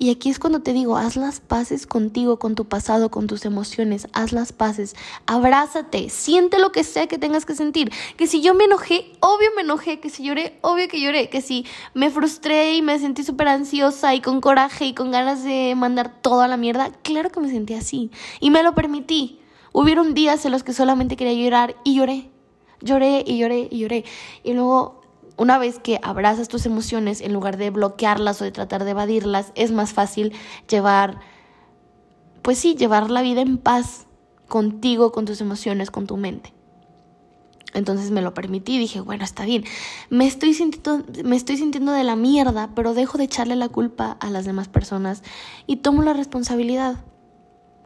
Y 0.00 0.10
aquí 0.10 0.30
es 0.30 0.38
cuando 0.38 0.60
te 0.60 0.72
digo, 0.72 0.96
haz 0.96 1.16
las 1.16 1.40
paces 1.40 1.84
contigo, 1.86 2.38
con 2.38 2.54
tu 2.54 2.66
pasado, 2.66 3.10
con 3.10 3.26
tus 3.26 3.44
emociones, 3.44 4.06
haz 4.12 4.32
las 4.32 4.52
paces, 4.52 4.94
abrázate, 5.26 6.08
siente 6.08 6.60
lo 6.60 6.70
que 6.70 6.84
sea 6.84 7.08
que 7.08 7.18
tengas 7.18 7.44
que 7.44 7.56
sentir. 7.56 7.90
Que 8.16 8.28
si 8.28 8.40
yo 8.40 8.54
me 8.54 8.64
enojé, 8.64 9.10
obvio 9.18 9.48
me 9.56 9.62
enojé, 9.62 9.98
que 9.98 10.08
si 10.08 10.22
lloré, 10.22 10.56
obvio 10.62 10.86
que 10.86 11.00
lloré, 11.00 11.28
que 11.30 11.40
si 11.40 11.66
me 11.94 12.10
frustré 12.10 12.74
y 12.74 12.82
me 12.82 13.00
sentí 13.00 13.24
súper 13.24 13.48
ansiosa 13.48 14.14
y 14.14 14.20
con 14.20 14.40
coraje 14.40 14.86
y 14.86 14.94
con 14.94 15.10
ganas 15.10 15.42
de 15.42 15.74
mandar 15.76 16.22
todo 16.22 16.42
a 16.42 16.48
la 16.48 16.56
mierda, 16.56 16.92
claro 17.02 17.30
que 17.30 17.40
me 17.40 17.50
sentí 17.50 17.74
así 17.74 18.12
y 18.38 18.50
me 18.50 18.62
lo 18.62 18.76
permití. 18.76 19.40
Hubieron 19.72 20.14
días 20.14 20.44
en 20.44 20.52
los 20.52 20.62
que 20.62 20.72
solamente 20.72 21.16
quería 21.16 21.34
llorar 21.34 21.74
y 21.82 21.96
lloré, 21.96 22.30
lloré 22.80 23.24
y 23.26 23.38
lloré 23.38 23.66
y 23.68 23.78
lloré. 23.80 24.04
Y 24.44 24.52
luego 24.52 24.97
una 25.38 25.56
vez 25.58 25.78
que 25.78 26.00
abrazas 26.02 26.48
tus 26.48 26.66
emociones, 26.66 27.20
en 27.20 27.32
lugar 27.32 27.56
de 27.56 27.70
bloquearlas 27.70 28.42
o 28.42 28.44
de 28.44 28.52
tratar 28.52 28.84
de 28.84 28.90
evadirlas, 28.90 29.52
es 29.54 29.72
más 29.72 29.92
fácil 29.92 30.32
llevar, 30.68 31.20
pues 32.42 32.58
sí, 32.58 32.74
llevar 32.74 33.10
la 33.10 33.22
vida 33.22 33.40
en 33.40 33.56
paz 33.56 34.06
contigo, 34.48 35.12
con 35.12 35.24
tus 35.24 35.40
emociones, 35.40 35.90
con 35.90 36.06
tu 36.06 36.16
mente. 36.16 36.52
Entonces 37.74 38.10
me 38.10 38.22
lo 38.22 38.34
permití 38.34 38.76
y 38.76 38.78
dije, 38.78 39.00
bueno, 39.00 39.24
está 39.24 39.44
bien. 39.44 39.64
Me 40.10 40.26
estoy, 40.26 40.54
sintiendo, 40.54 41.04
me 41.22 41.36
estoy 41.36 41.58
sintiendo 41.58 41.92
de 41.92 42.02
la 42.02 42.16
mierda, 42.16 42.70
pero 42.74 42.94
dejo 42.94 43.18
de 43.18 43.24
echarle 43.24 43.56
la 43.56 43.68
culpa 43.68 44.16
a 44.20 44.30
las 44.30 44.44
demás 44.44 44.68
personas 44.68 45.22
y 45.66 45.76
tomo 45.76 46.02
la 46.02 46.14
responsabilidad. 46.14 47.04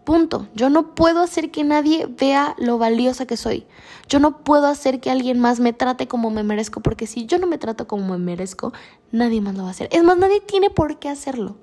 Punto. 0.04 0.48
Yo 0.54 0.68
no 0.68 0.94
puedo 0.94 1.20
hacer 1.20 1.50
que 1.50 1.62
nadie 1.62 2.06
vea 2.06 2.56
lo 2.58 2.76
valiosa 2.76 3.26
que 3.26 3.36
soy. 3.36 3.66
Yo 4.08 4.18
no 4.18 4.38
puedo 4.38 4.66
hacer 4.66 5.00
que 5.00 5.10
alguien 5.10 5.38
más 5.38 5.60
me 5.60 5.72
trate 5.72 6.08
como 6.08 6.30
me 6.30 6.42
merezco, 6.42 6.80
porque 6.80 7.06
si 7.06 7.26
yo 7.26 7.38
no 7.38 7.46
me 7.46 7.58
trato 7.58 7.86
como 7.86 8.08
me 8.08 8.18
merezco, 8.18 8.72
nadie 9.12 9.40
más 9.40 9.54
lo 9.54 9.62
va 9.62 9.68
a 9.68 9.72
hacer. 9.72 9.88
Es 9.92 10.02
más, 10.02 10.18
nadie 10.18 10.40
tiene 10.40 10.70
por 10.70 10.98
qué 10.98 11.08
hacerlo. 11.08 11.56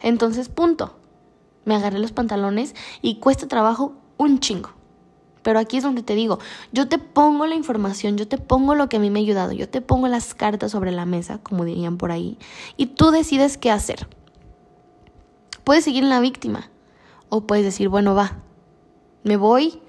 Entonces, 0.00 0.48
punto. 0.50 0.96
Me 1.64 1.74
agarré 1.74 1.98
los 1.98 2.12
pantalones 2.12 2.74
y 3.00 3.20
cuesta 3.20 3.48
trabajo 3.48 3.94
un 4.18 4.38
chingo. 4.40 4.70
Pero 5.42 5.58
aquí 5.58 5.76
es 5.76 5.82
donde 5.82 6.02
te 6.02 6.14
digo, 6.14 6.38
yo 6.72 6.88
te 6.88 6.98
pongo 6.98 7.46
la 7.46 7.54
información, 7.54 8.16
yo 8.16 8.26
te 8.26 8.38
pongo 8.38 8.74
lo 8.74 8.88
que 8.88 8.96
a 8.96 9.00
mí 9.00 9.10
me 9.10 9.20
ha 9.20 9.22
ayudado, 9.22 9.52
yo 9.52 9.68
te 9.68 9.82
pongo 9.82 10.08
las 10.08 10.34
cartas 10.34 10.72
sobre 10.72 10.90
la 10.90 11.04
mesa, 11.04 11.38
como 11.42 11.66
dirían 11.66 11.98
por 11.98 12.12
ahí, 12.12 12.38
y 12.78 12.86
tú 12.86 13.10
decides 13.10 13.58
qué 13.58 13.70
hacer. 13.70 14.08
Puedes 15.62 15.84
seguir 15.84 16.02
en 16.02 16.08
la 16.08 16.20
víctima, 16.20 16.70
o 17.28 17.46
puedes 17.46 17.64
decir, 17.64 17.88
bueno, 17.88 18.14
va, 18.14 18.38
me 19.22 19.36
voy, 19.36 19.80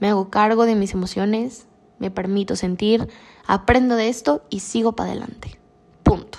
me 0.00 0.08
hago 0.08 0.30
cargo 0.30 0.64
de 0.66 0.74
mis 0.74 0.94
emociones, 0.94 1.66
me 1.98 2.10
permito 2.10 2.56
sentir, 2.56 3.08
aprendo 3.46 3.96
de 3.96 4.08
esto 4.08 4.42
y 4.50 4.60
sigo 4.60 4.92
para 4.92 5.10
adelante. 5.10 5.58
Punto. 6.02 6.38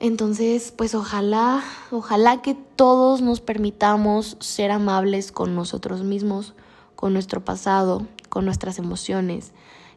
Entonces, 0.00 0.72
pues 0.76 0.94
ojalá, 0.94 1.62
ojalá 1.90 2.40
que 2.40 2.54
todos 2.54 3.20
nos 3.20 3.40
permitamos 3.40 4.36
ser 4.38 4.70
amables 4.70 5.32
con 5.32 5.56
nosotros 5.56 6.04
mismos, 6.04 6.54
con 6.94 7.12
nuestro 7.12 7.44
pasado, 7.44 8.06
con 8.28 8.44
nuestras 8.44 8.78
emociones, 8.78 9.52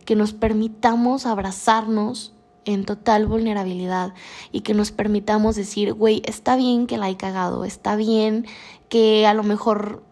que 0.06 0.16
nos 0.16 0.34
permitamos 0.34 1.28
abrazarnos 1.28 2.34
en 2.66 2.86
total 2.86 3.28
vulnerabilidad 3.28 4.14
y 4.52 4.62
que 4.62 4.74
nos 4.74 4.92
permitamos 4.92 5.56
decir, 5.56 5.94
güey, 5.94 6.22
está 6.26 6.56
bien 6.56 6.88
que 6.88 6.98
la 6.98 7.10
he 7.10 7.18
cagado, 7.18 7.66
está 7.66 7.96
bien 7.96 8.46
que 8.92 9.26
a 9.26 9.34
lo 9.34 9.44
mejor 9.44 10.04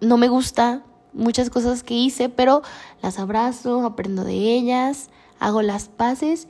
no 0.00 0.16
me 0.18 0.28
gusta 0.28 0.84
muchas 1.12 1.50
cosas 1.50 1.82
que 1.82 1.94
hice, 1.94 2.28
pero 2.28 2.62
las 3.02 3.18
abrazo, 3.18 3.84
aprendo 3.84 4.22
de 4.22 4.54
ellas, 4.54 5.10
hago 5.40 5.62
las 5.62 5.88
paces 5.88 6.46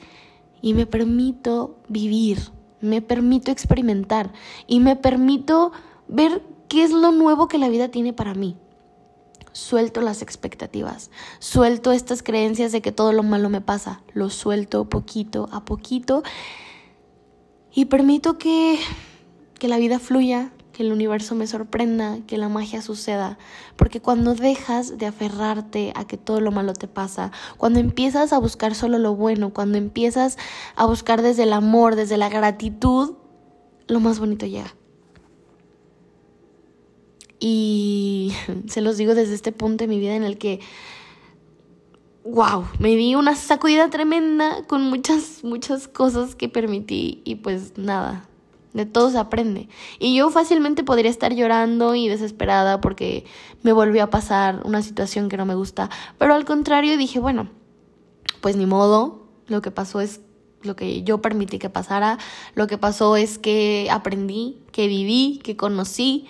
y 0.61 0.75
me 0.75 0.85
permito 0.85 1.79
vivir, 1.89 2.51
me 2.83 3.01
permito 3.01 3.51
experimentar 3.51 4.31
y 4.67 4.81
me 4.81 4.95
permito 4.95 5.73
ver 6.07 6.43
qué 6.69 6.85
es 6.85 6.91
lo 6.91 7.13
nuevo 7.13 7.49
que 7.49 7.57
la 7.57 7.71
vida 7.71 7.89
tiene 7.89 8.13
para 8.13 8.35
mí. 8.35 8.59
Suelto 9.53 10.03
las 10.03 10.21
expectativas, 10.21 11.11
suelto 11.39 11.93
estas 11.93 12.23
creencias 12.23 12.73
de 12.73 12.83
que 12.83 12.93
todo 12.93 13.15
lo 13.15 13.23
malo 13.23 13.49
me 13.49 13.63
pasa, 13.63 14.03
lo 14.13 14.29
suelto 14.29 14.85
poquito 14.91 15.49
a 15.51 15.65
poquito 15.65 16.25
y 17.73 17.87
permito 17.87 18.37
que, 18.37 18.79
que 19.59 19.69
la 19.69 19.79
vida 19.79 19.99
fluya, 19.99 20.53
que 20.75 20.83
el 20.83 20.93
universo 20.93 21.35
me 21.35 21.47
sorprenda, 21.47 22.19
que 22.27 22.37
la 22.37 22.51
magia 22.51 22.83
suceda, 22.83 23.39
porque 23.77 24.01
cuando 24.01 24.35
dejas 24.35 24.99
de 24.99 25.07
aferrarte 25.07 25.93
a 25.97 26.07
que 26.07 26.19
todo 26.19 26.41
lo 26.41 26.51
malo 26.51 26.75
te 26.75 26.89
pasa, 26.89 27.33
cuando 27.57 27.79
empiezas 27.79 28.35
a 28.35 28.39
buscar 28.39 28.75
solo 28.75 28.99
lo 28.99 29.15
bueno, 29.15 29.55
cuando 29.55 29.79
empiezas 29.79 30.37
a 30.77 30.85
buscar 30.85 31.23
desde 31.23 31.45
el 31.45 31.55
amor, 31.55 31.97
desde 31.97 32.19
la 32.19 32.29
gratitud, 32.29 33.15
lo 33.87 34.01
más 34.01 34.19
bonito 34.19 34.45
llega. 34.45 34.75
Y 37.39 38.33
se 38.67 38.83
los 38.83 38.97
digo 38.97 39.15
desde 39.15 39.35
este 39.35 39.53
punto 39.53 39.85
de 39.85 39.89
mi 39.89 39.99
vida 39.99 40.17
en 40.17 40.25
el 40.25 40.39
que, 40.39 40.61
wow, 42.25 42.67
me 42.79 42.97
di 42.97 43.15
una 43.15 43.37
sacudida 43.37 43.89
tremenda 43.91 44.67
con 44.67 44.83
muchas, 44.83 45.45
muchas 45.45 45.87
cosas 45.89 46.35
que 46.35 46.49
permití 46.49 47.23
y 47.25 47.37
pues 47.37 47.79
nada, 47.79 48.29
de 48.75 48.85
todo 48.85 49.11
se 49.11 49.19
aprende. 49.19 49.69
Y 49.99 50.15
yo 50.15 50.29
fácilmente 50.31 50.85
podría 50.85 51.11
estar 51.11 51.33
llorando 51.33 51.95
y 51.95 52.09
desesperada 52.09 52.81
porque 52.81 53.25
me 53.63 53.73
volvió 53.73 54.03
a 54.03 54.11
pasar 54.11 54.61
una 54.65 54.83
situación 54.83 55.31
que 55.31 55.39
no 55.39 55.47
me 55.47 55.55
gusta. 55.55 55.89
Pero 56.19 56.35
al 56.35 56.45
contrario 56.45 56.99
dije, 56.99 57.21
bueno, 57.21 57.49
pues 58.43 58.57
ni 58.57 58.67
modo, 58.67 59.29
lo 59.47 59.63
que 59.63 59.71
pasó 59.71 60.01
es 60.01 60.21
lo 60.63 60.77
que 60.77 61.03
yo 61.03 61.23
permití 61.23 61.59
que 61.59 61.71
pasara, 61.71 62.19
lo 62.55 62.67
que 62.67 62.77
pasó 62.77 63.17
es 63.17 63.39
que 63.39 63.89
aprendí, 63.91 64.59
que 64.73 64.89
viví, 64.89 65.41
que 65.43 65.57
conocí 65.57 66.27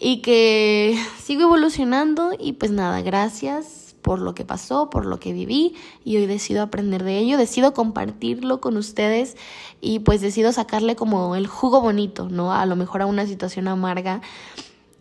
y 0.00 0.22
que 0.22 0.98
sigo 1.22 1.42
evolucionando 1.42 2.30
y 2.38 2.54
pues 2.54 2.70
nada, 2.70 3.02
gracias 3.02 3.93
por 4.04 4.20
lo 4.20 4.34
que 4.34 4.44
pasó, 4.44 4.90
por 4.90 5.06
lo 5.06 5.18
que 5.18 5.32
viví 5.32 5.74
y 6.04 6.18
hoy 6.18 6.26
decido 6.26 6.62
aprender 6.62 7.02
de 7.04 7.18
ello, 7.18 7.38
decido 7.38 7.72
compartirlo 7.72 8.60
con 8.60 8.76
ustedes 8.76 9.34
y 9.80 10.00
pues 10.00 10.20
decido 10.20 10.52
sacarle 10.52 10.94
como 10.94 11.34
el 11.36 11.46
jugo 11.46 11.80
bonito, 11.80 12.28
¿no? 12.28 12.52
A 12.52 12.66
lo 12.66 12.76
mejor 12.76 13.00
a 13.00 13.06
una 13.06 13.26
situación 13.26 13.66
amarga 13.66 14.20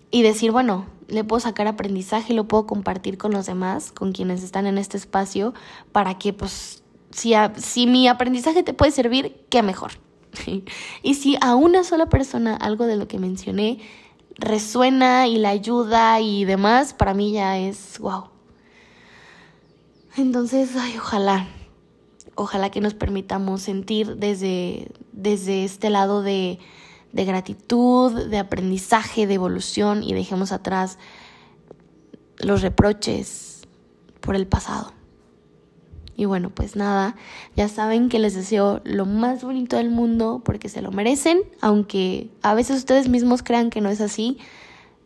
y 0.10 0.22
decir, 0.22 0.54
bueno, 0.54 0.86
le 1.10 1.26
puedo 1.26 1.42
sacar 1.42 1.68
aprendizaje, 1.68 2.34
lo 2.34 2.48
puedo 2.48 2.66
compartir 2.66 3.18
con 3.18 3.34
los 3.34 3.46
demás, 3.46 3.92
con 3.92 4.14
quienes 4.14 4.42
están 4.42 4.68
en 4.68 4.78
este 4.78 4.96
espacio, 4.96 5.54
para 5.92 6.18
que 6.18 6.32
pues 6.32 6.82
si, 7.12 7.34
si 7.58 7.88
mi 7.88 8.08
aprendizaje 8.08 8.64
te 8.64 8.74
puede 8.74 8.94
servir, 8.94 9.46
qué 9.50 9.64
mejor. 9.64 9.92
y 11.04 11.14
si 11.16 11.36
a 11.42 11.56
una 11.56 11.84
sola 11.84 12.08
persona 12.08 12.56
algo 12.56 12.86
de 12.86 12.96
lo 12.96 13.10
que 13.10 13.20
mencioné 13.20 13.80
resuena 14.38 15.28
y 15.28 15.40
la 15.40 15.50
ayuda 15.50 16.22
y 16.22 16.46
demás, 16.46 16.94
para 16.94 17.14
mí 17.14 17.34
ya 17.34 17.58
es 17.58 18.00
wow. 18.00 18.33
Entonces, 20.16 20.76
ay, 20.76 20.96
ojalá, 20.98 21.48
ojalá 22.36 22.70
que 22.70 22.82
nos 22.82 22.94
permitamos 22.94 23.62
sentir 23.62 24.18
desde, 24.18 24.92
desde 25.12 25.64
este 25.64 25.90
lado 25.90 26.22
de, 26.22 26.60
de 27.14 27.26
gratitud, 27.26 28.28
de 28.28 28.38
aprendizaje, 28.38 29.26
de 29.26 29.34
evolución 29.34 30.04
y 30.04 30.14
dejemos 30.14 30.52
atrás 30.52 31.00
los 32.38 32.62
reproches 32.62 33.62
por 34.20 34.36
el 34.36 34.48
pasado. 34.48 34.94
Y 36.16 36.26
bueno, 36.26 36.52
pues 36.52 36.76
nada, 36.76 37.16
ya 37.56 37.68
saben 37.68 38.08
que 38.10 38.20
les 38.20 38.36
deseo 38.36 38.82
lo 38.84 39.06
más 39.06 39.44
bonito 39.44 39.78
del 39.78 39.90
mundo 39.90 40.42
porque 40.46 40.70
se 40.70 40.82
lo 40.82 40.92
merecen, 40.92 41.42
aunque 41.60 42.30
a 42.44 42.54
veces 42.54 42.78
ustedes 42.78 43.10
mismos 43.10 43.42
crean 43.42 43.72
que 43.72 43.82
no 43.82 43.90
es 43.90 44.00
así. 44.00 44.38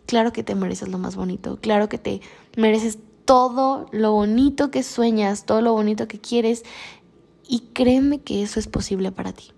Claro 0.06 0.34
que 0.34 0.44
te 0.44 0.56
mereces 0.56 0.90
lo 0.90 0.98
más 0.98 1.16
bonito, 1.16 1.60
claro 1.62 1.88
que 1.88 1.98
te 1.98 2.22
mereces 2.58 3.00
todo 3.28 3.88
lo 3.92 4.14
bonito 4.14 4.72
que 4.72 4.84
sueñas, 4.84 5.46
todo 5.46 5.62
lo 5.62 5.74
bonito 5.74 6.08
que 6.08 6.20
quieres 6.20 6.64
y 7.46 7.60
créeme 7.74 8.22
que 8.22 8.42
eso 8.42 8.58
es 8.58 8.68
posible 8.68 9.12
para 9.12 9.34
ti. 9.34 9.52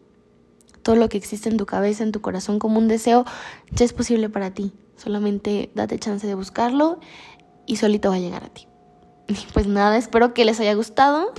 Todo 0.82 0.96
lo 0.96 1.08
que 1.08 1.18
existe 1.18 1.50
en 1.50 1.58
tu 1.58 1.68
cabeza, 1.68 2.04
en 2.04 2.12
tu 2.12 2.20
corazón 2.20 2.58
como 2.58 2.80
un 2.80 2.88
deseo, 2.88 3.26
ya 3.72 3.86
es 3.86 3.94
posible 3.94 4.28
para 4.28 4.52
ti. 4.52 4.74
Solamente 4.98 5.70
date 5.76 6.00
chance 6.00 6.26
de 6.26 6.34
buscarlo 6.34 7.00
y 7.68 7.76
solito 7.76 8.10
va 8.10 8.16
a 8.16 8.20
llegar 8.20 8.44
a 8.44 8.50
ti. 8.50 8.68
pues 9.54 9.68
nada, 9.68 9.98
espero 9.98 10.34
que 10.34 10.46
les 10.46 10.60
haya 10.60 10.74
gustado. 10.74 11.32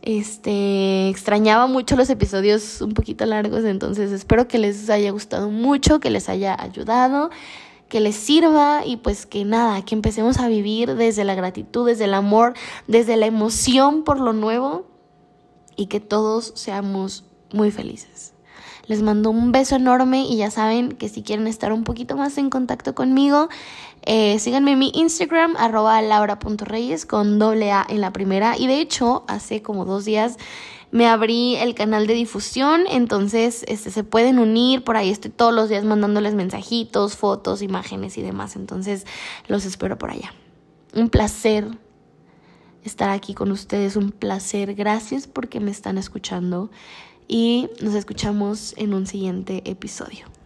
Este, 0.00 1.10
extrañaba 1.10 1.66
mucho 1.66 1.94
los 1.94 2.08
episodios 2.08 2.80
un 2.80 2.94
poquito 2.94 3.26
largos, 3.26 3.64
entonces 3.64 4.12
espero 4.12 4.48
que 4.48 4.58
les 4.58 4.88
haya 4.88 5.10
gustado 5.10 5.50
mucho, 5.50 6.00
que 6.00 6.08
les 6.08 6.30
haya 6.30 6.56
ayudado, 6.58 7.28
que 7.90 8.00
les 8.00 8.16
sirva 8.16 8.86
y 8.86 8.96
pues 8.96 9.26
que 9.26 9.44
nada, 9.44 9.84
que 9.84 9.94
empecemos 9.94 10.38
a 10.38 10.48
vivir 10.48 10.94
desde 10.94 11.24
la 11.24 11.34
gratitud, 11.34 11.86
desde 11.86 12.04
el 12.04 12.14
amor, 12.14 12.54
desde 12.86 13.16
la 13.16 13.26
emoción 13.26 14.04
por 14.04 14.20
lo 14.20 14.32
nuevo 14.32 14.86
y 15.76 15.86
que 15.86 16.00
todos 16.00 16.52
seamos 16.54 17.24
muy 17.52 17.70
felices. 17.70 18.32
Les 18.86 19.02
mando 19.02 19.30
un 19.30 19.52
beso 19.52 19.76
enorme 19.76 20.22
y 20.22 20.36
ya 20.36 20.50
saben 20.50 20.92
que 20.92 21.08
si 21.08 21.22
quieren 21.22 21.46
estar 21.46 21.72
un 21.72 21.84
poquito 21.84 22.16
más 22.16 22.38
en 22.38 22.48
contacto 22.48 22.94
conmigo, 22.94 23.48
eh, 24.02 24.38
síganme 24.38 24.72
en 24.72 24.78
mi 24.78 24.92
Instagram, 24.94 25.56
arroba 25.56 26.00
laura.reyes 26.00 27.06
con 27.06 27.38
doble 27.38 27.72
A 27.72 27.84
en 27.88 28.00
la 28.00 28.12
primera. 28.12 28.56
Y 28.56 28.66
de 28.66 28.80
hecho, 28.80 29.24
hace 29.26 29.62
como 29.62 29.84
dos 29.84 30.04
días 30.04 30.38
me 30.92 31.06
abrí 31.06 31.56
el 31.56 31.74
canal 31.74 32.06
de 32.06 32.14
difusión, 32.14 32.82
entonces 32.88 33.64
este, 33.68 33.90
se 33.90 34.04
pueden 34.04 34.38
unir, 34.38 34.82
por 34.82 34.96
ahí 34.96 35.10
estoy 35.10 35.30
todos 35.30 35.54
los 35.54 35.68
días 35.68 35.84
mandándoles 35.84 36.34
mensajitos, 36.34 37.16
fotos, 37.16 37.62
imágenes 37.62 38.18
y 38.18 38.22
demás, 38.22 38.56
entonces 38.56 39.06
los 39.46 39.64
espero 39.64 39.98
por 39.98 40.10
allá. 40.10 40.34
Un 40.94 41.08
placer 41.08 41.68
estar 42.84 43.10
aquí 43.10 43.34
con 43.34 43.52
ustedes, 43.52 43.96
un 43.96 44.10
placer, 44.10 44.74
gracias 44.74 45.26
porque 45.26 45.60
me 45.60 45.70
están 45.70 45.98
escuchando 45.98 46.70
y 47.28 47.68
nos 47.80 47.94
escuchamos 47.94 48.74
en 48.76 48.94
un 48.94 49.06
siguiente 49.06 49.62
episodio. 49.64 50.39